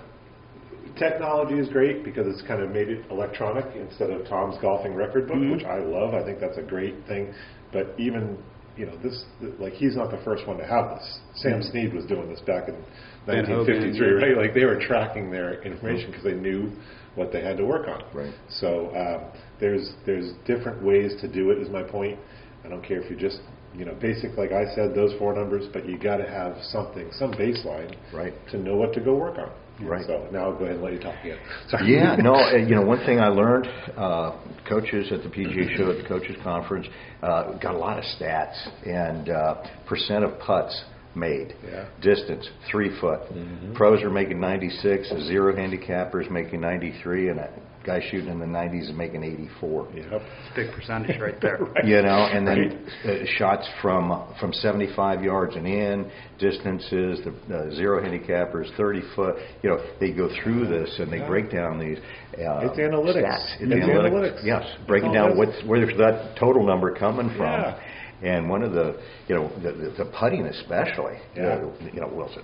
[0.98, 5.28] technology is great because it's kind of made it electronic instead of Tom's golfing record
[5.28, 5.52] book, Mm-hmm.
[5.52, 6.14] which I love.
[6.14, 7.34] I think that's a great thing.
[7.70, 8.38] But even
[8.76, 9.24] you know this,
[9.58, 11.18] like he's not the first one to have this.
[11.36, 12.74] Sam Snead was doing this back in
[13.26, 14.12] Ben Hogan, 1953, yeah.
[14.14, 14.36] right?
[14.36, 16.72] Like they were tracking their information because they knew
[17.14, 18.02] what they had to work on.
[18.14, 18.34] Right.
[18.48, 21.58] So um, there's there's different ways to do it.
[21.58, 22.18] Is my point.
[22.64, 23.40] I don't care if you just,
[23.74, 27.10] you know, basic, like I said, those four numbers, but you got to have something,
[27.12, 28.34] some baseline Right.
[28.50, 29.50] to know what to go work on.
[29.82, 30.04] Right.
[30.06, 31.38] So now I'll go ahead and let you talk again.
[31.68, 31.92] Sorry.
[31.94, 33.66] Yeah, no, you know, one thing I learned,
[33.96, 36.86] uh, coaches at the PGA show, at the coaches conference,
[37.22, 38.56] uh, got a lot of stats
[38.86, 41.86] and uh, percent of putts made, Yeah.
[42.02, 43.20] distance, three foot.
[43.74, 47.40] Pros are making 96, a zero handicapper is making 93, and
[47.84, 49.88] guy shooting in the 90s is making 84.
[49.94, 50.22] Yep.
[50.54, 51.58] Big percentage right there.
[51.84, 57.70] You know, and then uh, shots from from 75 yards and in, distances, the uh,
[57.74, 59.36] zero handicappers, 30 foot.
[59.62, 61.26] You know, they go through this and they Yeah.
[61.28, 61.98] break down these.
[61.98, 63.24] Uh, It's analytics.
[63.24, 63.60] Stats.
[63.60, 64.12] It's, It's analytics.
[64.12, 64.44] analytics.
[64.44, 67.60] Yes, breaking down what's where's that total number coming from.
[67.62, 67.78] Yeah.
[68.22, 71.14] And one of the, you know, the, the, the putting especially.
[71.34, 71.54] Yeah.
[71.64, 72.42] Uh, you know, Wilson.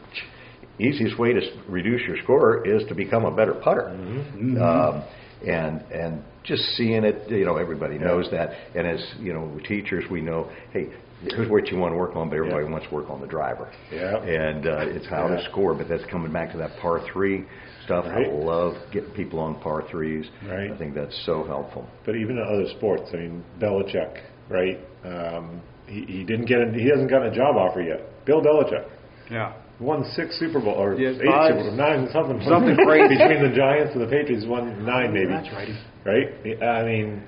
[0.78, 3.95] Easiest way to reduce your score is to become a better putter.
[3.95, 4.61] Mm-hmm.
[4.62, 5.05] Um,
[5.47, 8.51] and and just seeing it, you know, everybody knows that.
[8.74, 10.89] And as you know, teachers, we know, hey,
[11.22, 12.70] here's what you want to work on, but everybody Yeah.
[12.70, 13.68] wants to work on the driver.
[13.93, 14.18] Yeah.
[14.22, 15.37] And uh, it's how Yeah.
[15.37, 15.74] to score.
[15.74, 17.45] But that's coming back to that par three
[17.84, 18.05] stuff.
[18.07, 18.28] Right.
[18.28, 20.26] I love getting people on par threes.
[20.49, 20.70] Right.
[20.70, 21.89] I think that's so helpful.
[22.05, 24.18] But even in other sports, I mean, Belichick,
[24.49, 24.78] right?
[25.05, 28.24] Um, he, he didn't get, a, he hasn't gotten a job offer yet.
[28.24, 28.87] Bill Belichick
[29.30, 29.53] Yeah.
[29.81, 31.51] Won six Super Bowl or Yeah, eight five.
[31.53, 33.16] Super Bowl, nine something, Something crazy.
[33.16, 34.47] between the Giants and the Patriots.
[34.47, 35.29] Won nine maybe.
[35.29, 35.68] That's right.
[36.05, 36.62] Right?
[36.62, 37.22] I mean,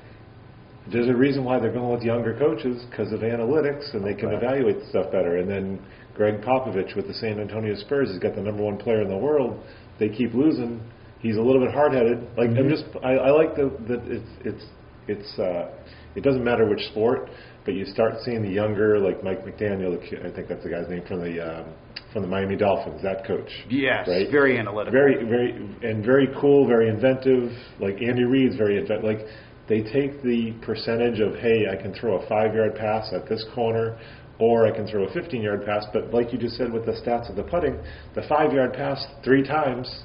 [0.90, 4.30] there's a reason why they're going with younger coaches because of analytics and they can
[4.32, 5.36] evaluate stuff better.
[5.36, 5.78] And then
[6.14, 9.16] Gregg Popovich with the San Antonio Spurs he's got the number one player in the
[9.16, 9.60] world.
[10.00, 10.80] They keep losing.
[11.20, 12.26] He's a little bit hard headed.
[12.38, 14.64] Like I'm just, I, I like the that it's it's
[15.08, 15.68] it's uh,
[16.14, 17.28] it doesn't matter which sport,
[17.68, 19.92] but you start seeing the younger like Mike McDaniel.
[20.24, 21.66] I think that's the guy's name from the um,
[22.14, 23.02] from the Miami Dolphins.
[23.02, 23.50] That coach.
[23.68, 24.08] Yes.
[24.08, 24.30] Right?
[24.30, 24.98] Very analytical.
[24.98, 25.50] Very, very,
[25.82, 27.52] and very cool, very inventive.
[27.78, 29.04] Like Andy Reid's very inventive.
[29.04, 29.26] Like
[29.68, 33.98] they take the percentage of, hey, I can throw a five-yard pass at this corner,
[34.38, 35.84] or I can throw a 15-yard pass.
[35.92, 37.78] But like you just said with the stats of the putting,
[38.14, 40.04] the five-yard pass three times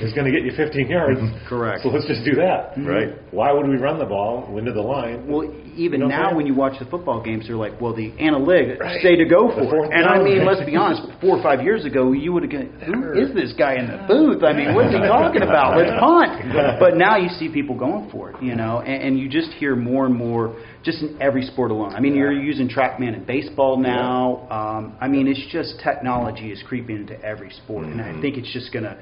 [0.00, 1.20] is going to get you 15 yards.
[1.48, 1.82] Correct.
[1.82, 2.74] So let's just do that.
[2.78, 3.14] Right.
[3.32, 5.26] Why would we run the ball into the line?
[5.28, 5.44] Well,
[5.76, 8.80] even You know now when you watch the football games, they're like, well, the analytics
[8.80, 9.02] Right.
[9.02, 9.92] say to go for it.
[9.92, 12.70] And I mean, let's be honest, four or five years ago, you would have gone,
[12.84, 14.42] who is this guy in the booth?
[14.42, 15.76] I mean, what's he talking about?
[15.76, 16.78] Let's punt.
[16.80, 19.76] But now you see people going for it, you know, and, and you just hear
[19.76, 21.94] more and more just in every sport alone.
[21.94, 24.48] I mean, you're using TrackMan in baseball now.
[24.50, 28.52] Um, I mean, it's just technology is creeping into every sport, and I think it's
[28.52, 28.96] just going to,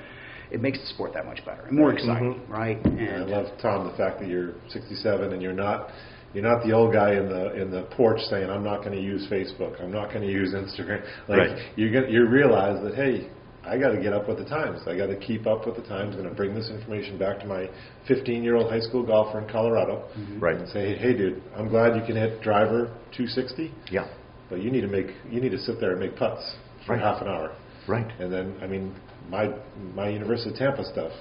[0.53, 2.53] it makes the sport that much better and more exciting, mm-hmm.
[2.53, 2.85] right?
[2.85, 5.89] And I love Tom the fact that you're 67 and you're not
[6.35, 9.01] you're not the old guy in the in the porch saying I'm not going to
[9.01, 11.03] use Facebook, I'm not going to use Instagram.
[11.29, 11.59] Like Right.
[11.77, 13.29] you get you realize that hey,
[13.65, 14.81] I got to get up with the times.
[14.87, 16.15] I got to keep up with the times.
[16.17, 17.71] I'm going to bring this information back to my
[18.09, 20.41] 15 year old high school golfer in Colorado, mm-hmm.
[20.41, 20.57] Right.
[20.57, 22.87] And say, hey, dude, I'm glad you can hit driver
[23.17, 24.09] 260, Yeah.
[24.51, 26.43] but you need to make you need to sit there and make putts
[26.87, 27.03] for Right.
[27.03, 27.55] half an hour.
[27.87, 28.07] Right.
[28.21, 28.95] And then, I mean,
[29.29, 29.55] my
[29.95, 31.13] my University of Tampa stuff,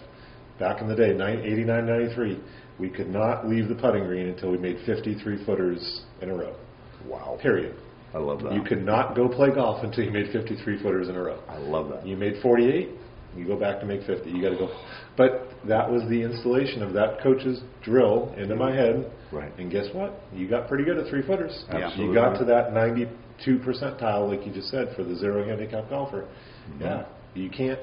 [0.60, 2.39] back in the day, nine, 89, 93,
[2.80, 6.56] we could not leave the putting green until we made 53 footers in a row.
[7.06, 7.38] Wow.
[7.41, 7.76] Period.
[8.14, 8.54] I love that.
[8.54, 11.41] You could not go play golf until you made 53 footers in a row.
[11.47, 12.06] I love that.
[12.06, 12.89] You made 48,
[13.36, 14.30] you go back to make 50.
[14.30, 14.80] You got to go.
[15.16, 19.12] But that was the installation of that coach's drill into my head.
[19.32, 19.58] Right.
[19.58, 20.22] And guess what?
[20.34, 21.64] You got pretty good at three footers.
[21.72, 21.95] Yeah.
[21.95, 26.28] You got to that 92 percentile, like you just said, for the zero handicap golfer.
[26.70, 26.82] Mm-hmm.
[26.82, 27.06] Yeah.
[27.34, 27.80] You can't.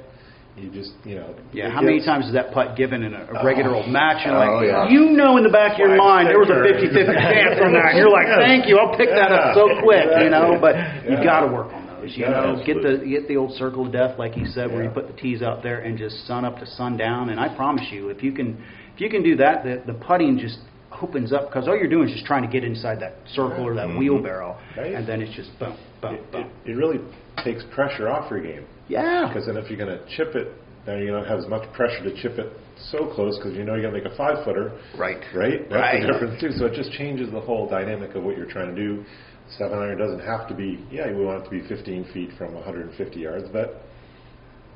[0.56, 1.34] You just, you know.
[1.52, 4.26] Yeah, how many times is that putt given in a, a regular old oh, match?
[4.26, 4.88] And Oh, like, yeah.
[4.88, 7.94] you know in the back of your mind there was a 50-50 chance on that.
[7.94, 10.58] And you're like, thank you, I'll pick that up so quick, you know.
[10.60, 10.74] But
[11.06, 12.58] you got to work on those, you know.
[12.66, 15.14] Get the get the old circle of death, like you said, where you put the
[15.14, 17.30] tees out there and just sun up to sundown.
[17.30, 18.58] And I promise you, if you can
[18.94, 20.58] if you can do that, the the putting just
[21.02, 23.74] opens up because all you're doing is just trying to get inside that circle or
[23.74, 23.98] that Mhm.
[23.98, 24.94] wheelbarrow, Right.
[24.94, 26.40] and then it's just boom, boom, It, boom.
[26.64, 27.00] it, it really
[27.44, 28.64] takes pressure off your game.
[28.88, 29.26] Yeah.
[29.28, 30.52] Because then if you're going to chip it,
[30.86, 33.74] then you don't have as much pressure to chip it so close because you know
[33.74, 34.72] you're going to make a five footer.
[34.96, 35.18] Right.
[35.34, 35.68] Right?
[35.68, 36.00] That's Right.
[36.00, 36.52] the difference too.
[36.52, 39.04] So it just changes the whole dynamic of what you're trying to do.
[39.50, 42.54] Seven iron doesn't have to be, yeah, we want it to be 15 feet from
[42.54, 43.82] 150 yards, but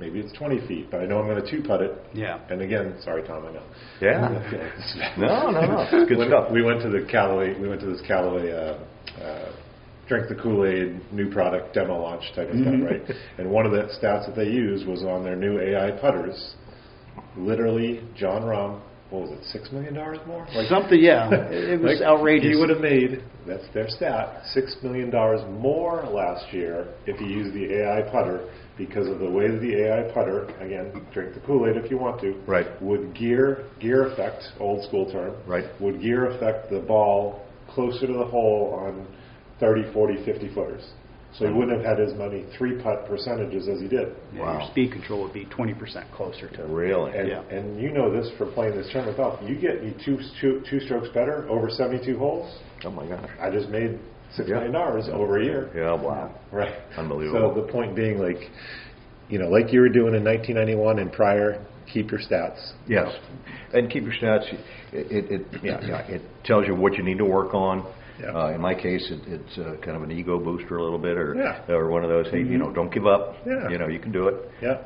[0.00, 0.88] maybe it's 20 feet.
[0.90, 1.92] But I know I'm going to two putt it.
[2.14, 2.40] Yeah.
[2.50, 3.62] And again, sorry, Tom, I know.
[4.00, 4.24] Yeah.
[4.26, 5.18] I feel like this is bad.
[5.18, 5.80] No, no, no.
[5.90, 6.50] It's good When- stuff.
[6.52, 7.58] We went to the Callaway.
[7.60, 8.50] We went to this Callaway.
[8.52, 8.78] Uh,
[9.22, 9.52] uh,
[10.08, 12.84] Drink the Kool Aid new product demo launch type of Mm-hmm.
[12.84, 13.16] stuff, right?
[13.38, 16.54] And one of the stats that they used was on their new AI putters.
[17.36, 18.80] Literally, Jon Rahm,
[19.10, 20.46] what was it, six million dollars more?
[20.54, 21.30] Like Something, yeah.
[21.30, 22.50] It, it was like, outrageous.
[22.52, 27.26] He would have made that's their stat six million dollars more last year if he
[27.26, 31.40] used the AI putter because of the way that the AI putter again drink the
[31.40, 32.66] Kool Aid if you want to Right.
[32.82, 35.66] would gear gear effect old school term Right.
[35.80, 39.06] would gear affect the ball closer to the hole on
[39.60, 40.92] 30, 40, 50 footers.
[41.34, 44.08] So he wouldn't have had as many three putt percentages as he did.
[44.34, 44.58] Yeah, Wow.
[44.58, 47.12] Your speed control would be 20% closer to Really?
[47.16, 47.40] And, Yeah.
[47.50, 49.40] and you know this from playing this tournament golf.
[49.42, 52.60] You get me two, two, two strokes better over 72 holes.
[52.84, 53.30] Oh my gosh.
[53.40, 53.98] I just made
[54.34, 54.54] six Yeah.
[54.56, 55.70] million dollars over a year.
[55.74, 55.92] Yeah.
[55.94, 56.30] Wow.
[56.50, 56.74] Right.
[56.96, 57.54] Unbelievable.
[57.54, 58.50] So the point being, like,
[59.28, 61.58] you know, like you were doing in 1991 and prior,
[61.92, 62.72] keep your stats.
[62.86, 63.08] Yes,
[63.72, 64.50] and keep your stats.
[64.92, 67.84] It, it, it yeah, yeah, it tells you what you need to work on.
[68.20, 68.28] Yeah.
[68.36, 71.16] Uh, in my case, it, it's uh, kind of an ego booster a little bit,
[71.16, 71.74] or Yeah.
[71.74, 72.28] or one of those.
[72.30, 73.36] Hey, you know, don't give up.
[73.46, 73.68] Yeah.
[73.70, 74.34] You know, you can do it.
[74.60, 74.78] Yeah.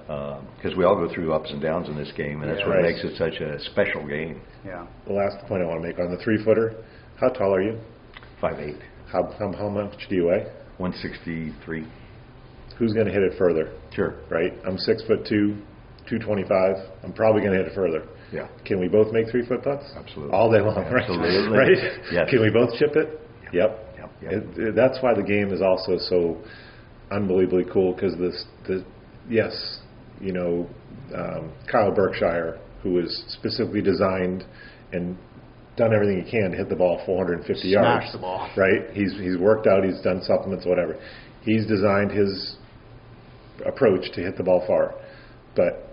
[0.56, 2.68] Because we all go through ups and downs in this game, and that's Yeah.
[2.68, 2.84] what Right.
[2.84, 4.40] makes it such a special game.
[4.64, 4.86] Yeah.
[5.06, 6.74] The last point I want to make on the three footer.
[7.16, 7.78] How tall are you?
[8.40, 8.76] Five eight,
[9.10, 10.46] How, how, how much do you weigh?
[10.78, 11.86] one sixty three.
[12.78, 13.72] Who's going to hit it further?
[13.94, 14.16] Sure.
[14.30, 14.52] Right.
[14.66, 15.56] I'm six foot two,
[16.08, 16.76] 225.
[17.02, 18.06] I'm probably going to hit it further.
[18.32, 18.48] Yeah.
[18.66, 19.84] Can we both make three foot putts?
[19.96, 20.34] Absolutely.
[20.34, 21.56] All day long, Absolutely.
[21.56, 21.68] right?
[21.70, 21.98] right?
[22.12, 22.28] Yes.
[22.28, 23.20] Can we both chip it?
[23.52, 23.94] Yep.
[23.96, 24.32] Yep, yep.
[24.32, 26.36] It, it- that's why the game is also so
[27.10, 28.84] unbelievably cool because this, the,
[29.30, 29.78] yes,
[30.20, 30.68] you know,
[31.14, 34.44] um, Kyle Berkshire, who was specifically designed
[34.92, 35.16] and
[35.76, 37.86] done everything he can to hit the ball 450 yards.
[38.04, 38.48] Smash the ball.
[38.56, 38.90] Right?
[38.92, 39.84] He's he's worked out.
[39.84, 40.96] He's done supplements, whatever.
[41.42, 42.56] He's designed his
[43.64, 44.94] approach to hit the ball far.
[45.54, 45.88] But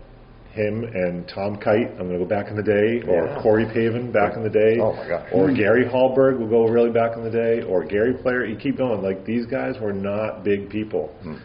[0.54, 3.42] him and Tom Kite, I'm going to go back in the day, or Yeah.
[3.42, 5.28] Corey Pavin back in the day, Oh, my gosh.
[5.34, 8.46] or Gary Hallberg will go really back in the day, or Gary Player.
[8.46, 9.02] You keep going.
[9.02, 11.08] Like these guys were not big people.
[11.24, 11.36] Hmm.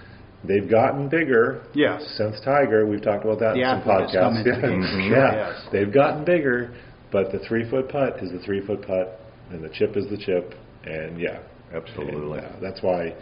[0.44, 2.02] They've gotten bigger Yes.
[2.16, 2.86] since Tiger.
[2.86, 4.38] We've talked about that The in some athlete has come podcasts.
[4.46, 4.82] into the game,
[5.12, 5.16] Yeah.
[5.16, 5.34] yeah.
[5.50, 5.68] yes.
[5.72, 6.70] they've gotten bigger,
[7.10, 10.18] but the three foot putt is the three foot putt, and the chip is the
[10.18, 10.54] chip,
[10.84, 11.40] and yeah,
[11.72, 12.38] Absolutely.
[12.38, 13.14] and, uh, that's why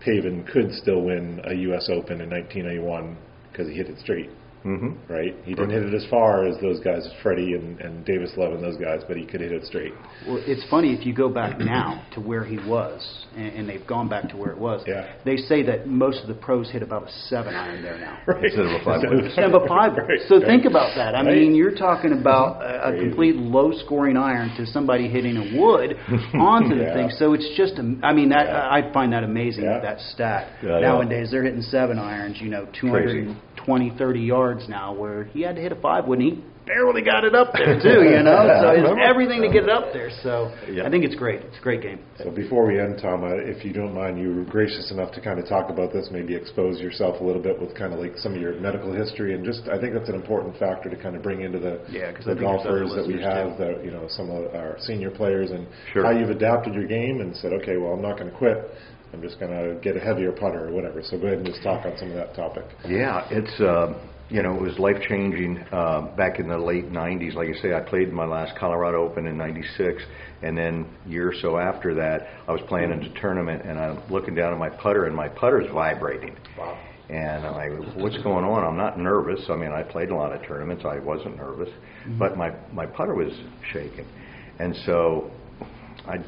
[0.00, 1.88] Pavin could still win a U.S.
[1.90, 3.16] Open in 1991
[3.50, 4.30] because he hit it straight,
[4.64, 5.12] Mm-hmm.
[5.12, 5.34] right?
[5.44, 8.62] He didn't hit it as far as those guys, Freddie and, and Davis Love and
[8.62, 9.92] those guys, but he could hit it straight.
[10.26, 13.86] Well, it's funny if you go back now to where he was, and, and they've
[13.86, 14.84] gone back to where it was.
[14.86, 15.14] Yeah.
[15.24, 18.20] They say that most of the pros hit about a seven iron there now.
[18.26, 18.44] Right.
[18.44, 19.24] Instead of a five wood.
[19.24, 19.92] Instead of a five.
[19.96, 20.46] Right, so right.
[20.46, 21.14] think about that.
[21.16, 21.36] I Right.
[21.38, 25.94] mean, you're talking about a, a complete low-scoring iron to somebody hitting a wood
[26.34, 27.10] onto the thing.
[27.18, 28.68] So it's just, am- I mean, that Yeah.
[28.70, 29.64] I find that amazing.
[29.64, 29.80] Yeah.
[29.80, 30.48] That stat.
[30.62, 31.00] Yeah, I know.
[31.02, 32.40] Nowadays, they're hitting seven irons.
[32.40, 32.66] You know,
[33.66, 37.02] 220, 30 yards now, where he had to hit a five wood, and he barely
[37.02, 38.06] got it up there too.
[38.06, 40.10] You know, so I it's everything to get it up there.
[40.22, 40.86] So Yeah.
[40.86, 41.40] I think it's great.
[41.42, 41.98] It's a great game.
[42.18, 45.20] So before we end, Tom, uh, if you don't mind, you were gracious enough to
[45.20, 48.16] kind of talk about this, maybe expose yourself a little bit with kind of like
[48.16, 51.16] some of your medical history, and just I think that's an important factor to kind
[51.16, 53.34] of bring into the, Yeah, 'cause I the think there's other golfers that we listeners,
[53.34, 56.04] have, that you know, some of our senior players, and Sure.
[56.04, 58.70] how you've adapted your game and said, okay, well, I'm not going to quit.
[59.12, 61.02] I'm just going to get a heavier putter or whatever.
[61.02, 62.64] So go ahead and just talk on some of that topic.
[62.88, 63.94] Yeah, it's uh,
[64.30, 67.34] you know it was life changing uh, back in the late '90s.
[67.34, 70.02] Like I say, I played my last Colorado Open in '96,
[70.42, 73.78] and then a year or so after that, I was playing in a tournament, and
[73.78, 76.36] I'm looking down at my putter, and my putter's vibrating.
[76.58, 76.78] Wow.
[77.10, 78.64] And I'm like, what's going on?
[78.64, 79.44] I'm not nervous.
[79.50, 80.84] I mean, I played a lot of tournaments.
[80.86, 81.68] I wasn't nervous,
[82.18, 83.32] but my my putter was
[83.72, 84.06] shaking,
[84.58, 85.30] and so
[86.06, 86.18] I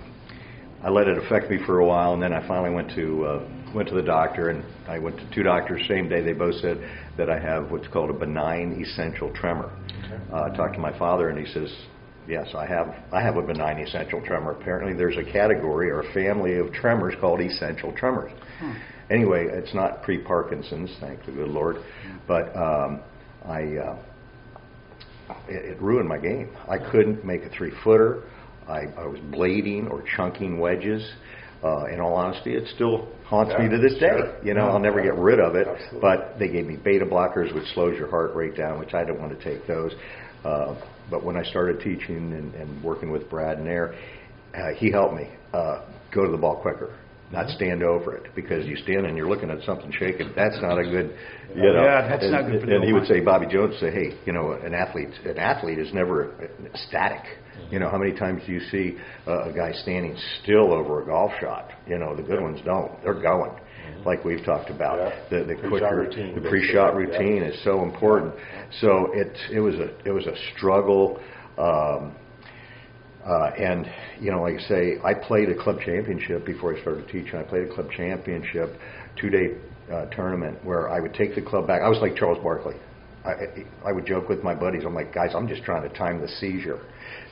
[0.84, 3.48] I let it affect me for a while, and then I finally went to uh,
[3.74, 6.20] went to the doctor, and I went to two doctors same day.
[6.20, 6.78] They both said
[7.16, 9.72] that I have what's called a benign essential tremor.
[10.30, 11.74] Uh, I talked to my father, and he says,
[12.28, 14.50] "Yes, I have I have a benign essential tremor.
[14.50, 18.32] Apparently, there's a category or a family of tremors called essential tremors."
[19.10, 21.76] Anyway, it's not pre-Parkinson's, thank the good Lord,
[22.28, 23.00] but um,
[23.46, 23.76] I.
[23.76, 23.98] Uh,
[25.48, 26.54] it, it ruined my game.
[26.68, 28.24] I couldn't make a three footer.
[28.68, 31.02] I, I was blading or chunking wedges.
[31.62, 34.18] Uh, in all honesty, it still haunts me to this day.
[34.44, 35.06] You know, No, I'll never yeah.
[35.12, 35.66] get rid of it.
[35.66, 36.00] Absolutely.
[36.00, 39.18] But they gave me beta blockers, which slows your heart rate down, which I don't
[39.18, 39.92] want to take those.
[40.44, 40.74] Uh,
[41.10, 43.94] but when I started teaching and, and working with Brad Nair,
[44.54, 46.98] uh, he helped me uh, go to the ball quicker,
[47.32, 47.56] not Mm-hmm.
[47.56, 48.34] stand over it.
[48.34, 51.16] Because you stand and you're looking at something shaking, that's not a good,
[51.56, 51.82] you know.
[51.82, 54.52] Yeah, that's and, not good And he would say, Bobby Jones say, hey, you know,
[54.52, 57.22] an athlete, an athlete is never static.
[57.70, 58.96] You know, how many times do you see
[59.26, 61.70] uh, a guy standing still over a golf shot?
[61.86, 63.02] You know, the good ones don't.
[63.02, 63.52] They're going.
[64.06, 65.14] Like we've talked about, Yeah.
[65.30, 67.44] the the Pre-shot quicker, routine, the pre-shot Yeah.
[67.48, 68.34] is so important.
[68.80, 71.20] So it it was a it was a struggle.
[71.58, 72.14] Um,
[73.26, 73.86] uh, and
[74.20, 77.36] you know, like I say, I played a club championship before I started teaching.
[77.36, 78.78] I played a club championship
[79.16, 79.56] two day
[79.92, 81.80] uh, tournament where I would take the club back.
[81.82, 82.76] I was like Charles Barkley.
[83.24, 84.82] I, I would joke with my buddies.
[84.84, 86.80] I'm like, guys, I'm just trying to time the seizure,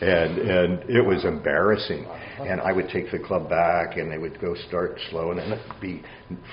[0.00, 2.06] and and it was embarrassing.
[2.40, 5.52] And I would take the club back, and they would go start slow, and then
[5.52, 6.02] it'd be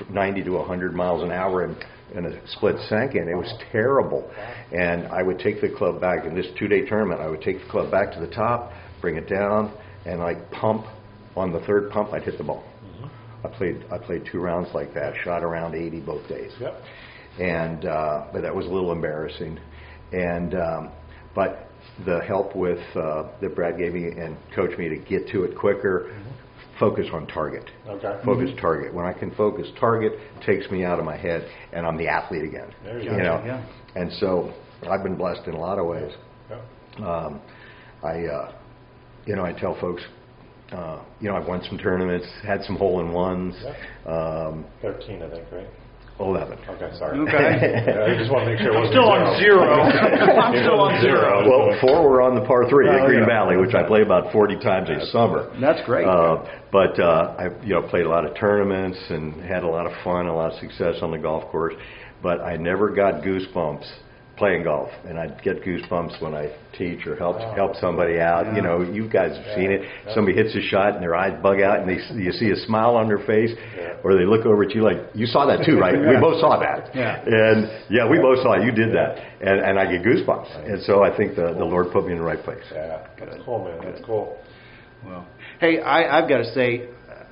[0.09, 1.75] 90 to 100 miles an hour in
[2.15, 3.29] in a split second.
[3.29, 4.29] It was terrible.
[4.71, 7.21] And I would take the club back in this two day tournament.
[7.21, 9.73] I would take the club back to the top, bring it down,
[10.05, 10.85] and like pump
[11.35, 12.63] on the third pump, I'd hit the ball.
[12.83, 13.47] Mm-hmm.
[13.47, 16.51] I played I played two rounds like that, shot around 80 both days.
[16.59, 16.81] Yep.
[17.39, 19.59] And uh, but that was a little embarrassing,
[20.11, 20.91] and um,
[21.35, 21.69] but
[22.05, 25.57] the help with uh, that Brad gave me and coached me to get to it
[25.57, 26.15] quicker.
[26.79, 27.69] Focus on target.
[27.87, 28.21] Okay.
[28.23, 28.93] Focus target.
[28.93, 30.13] When I can focus target,
[30.45, 32.73] takes me out of my head, and I'm the athlete again.
[32.83, 33.17] There you you go.
[33.17, 33.43] know.
[33.45, 33.67] Yeah.
[33.95, 34.53] And so
[34.89, 36.13] I've been blessed in a lot of ways.
[36.49, 36.61] Yep.
[37.05, 37.41] Um,
[38.01, 38.53] I, uh,
[39.25, 40.01] you know, I tell folks,
[40.71, 43.55] uh, you know, I've won some tournaments, had some hole in ones.
[44.05, 45.67] Um, 13, I think, right?
[46.19, 46.59] 11.
[46.67, 47.17] Okay, sorry.
[47.19, 47.47] Okay.
[48.11, 49.63] I just want to make sure it wasn't Still on zero.
[50.43, 51.47] I'm It still on zero.
[51.47, 53.25] Well, four were on the par three at Oh, Green yeah.
[53.25, 55.47] Valley, which I play about 40 times a summer.
[55.61, 56.05] That's great.
[56.05, 59.85] Uh, but uh, I, you know, played a lot of tournaments and had a lot
[59.87, 61.73] of fun, a lot of success on the golf course.
[62.21, 63.87] But I never got goosebumps
[64.39, 67.53] playing golf, and I'd get goosebumps when I teach or help oh.
[67.53, 68.55] help somebody out.
[68.55, 69.81] You know, you guys have seen it.
[70.15, 72.95] Somebody hits a shot and their eyes bug out, and they you see a smile
[72.95, 73.51] on their face,
[74.03, 75.93] or they look over at you like you saw that too, right?
[76.09, 76.95] We both saw that.
[76.95, 77.21] Yeah.
[77.21, 78.63] And yeah, we both saw it.
[78.63, 80.71] You did that, and and I get goosebumps.
[80.71, 82.63] And so I think the the Lord put me in the right place.
[82.71, 83.79] Yeah, that's cool, man.
[83.83, 84.39] That's cool.
[85.05, 85.27] Well,
[85.59, 86.89] hey, I, I've got to say,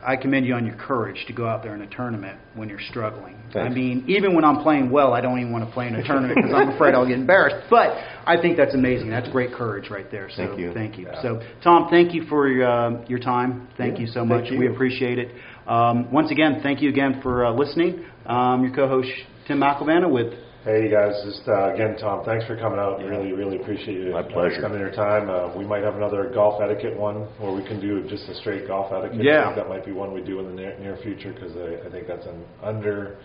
[0.07, 2.79] I commend you on your courage to go out there in a tournament when you're
[2.79, 3.35] struggling.
[3.53, 6.03] I mean, even when I'm playing well, I don't even want to play in a
[6.03, 7.67] tournament because I'm afraid I'll get embarrassed.
[7.69, 7.89] But
[8.25, 9.09] I think that's amazing.
[9.09, 10.29] That's great courage right there.
[10.29, 10.73] So Thank you.
[10.73, 11.07] Thank you.
[11.07, 11.21] Yeah.
[11.21, 13.67] So, Tom, thank you for your, uh, your time.
[13.77, 14.49] Thank Yeah, you so much.
[14.49, 14.57] you.
[14.57, 15.35] We appreciate it.
[15.67, 18.05] Um, once again, thank you again for uh, listening.
[18.25, 19.09] Um, your co-host
[19.45, 20.33] Tim McElvanna with
[20.67, 21.15] Hey, you guys.
[21.23, 22.25] Just uh, again, Tom.
[22.25, 22.99] Thanks for coming out.
[22.99, 24.11] Really, really appreciate you.
[24.11, 24.57] My pleasure.
[24.59, 25.29] spending your time.
[25.29, 28.67] Uh, we might have another golf etiquette one where we can do just a straight
[28.67, 29.23] golf etiquette.
[29.23, 29.43] Yeah.
[29.43, 31.87] I think that might be one we do in the near, near future because I,
[31.87, 33.17] I think that's an under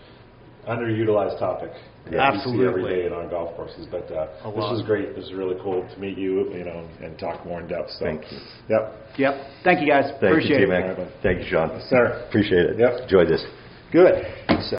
[0.69, 1.71] underutilized topic.
[2.11, 2.95] that we see every Absolutely.
[2.95, 3.87] day in our golf courses.
[3.91, 5.13] But uh, this was great.
[5.13, 6.49] This is really cool to meet you.
[6.53, 7.89] You know, and talk more in depth.
[7.99, 8.37] So, Thank you.
[8.69, 8.95] Yep.
[9.17, 9.33] Yep.
[9.65, 10.05] Thank you guys.
[10.21, 10.95] Thank appreciate you, it.
[10.95, 11.21] T-Mac.
[11.21, 11.81] Thank you, Sean.
[11.89, 12.23] sir.
[12.29, 12.79] Appreciate it.
[12.79, 13.01] Yep.
[13.03, 13.43] Enjoyed this.
[13.91, 14.23] Good.
[14.69, 14.77] So,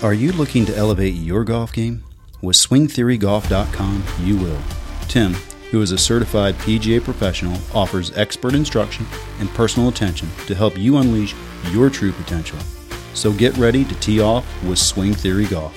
[0.00, 2.04] Are you looking to elevate your golf game?
[2.40, 4.60] With SwingTheoryGolf.com, you will.
[5.08, 5.34] Tim,
[5.72, 9.06] who is a certified PGA professional, offers expert instruction
[9.40, 11.34] and personal attention to help you unleash
[11.72, 12.60] your true potential.
[13.14, 15.76] So get ready to tee off with Swing Theory Golf.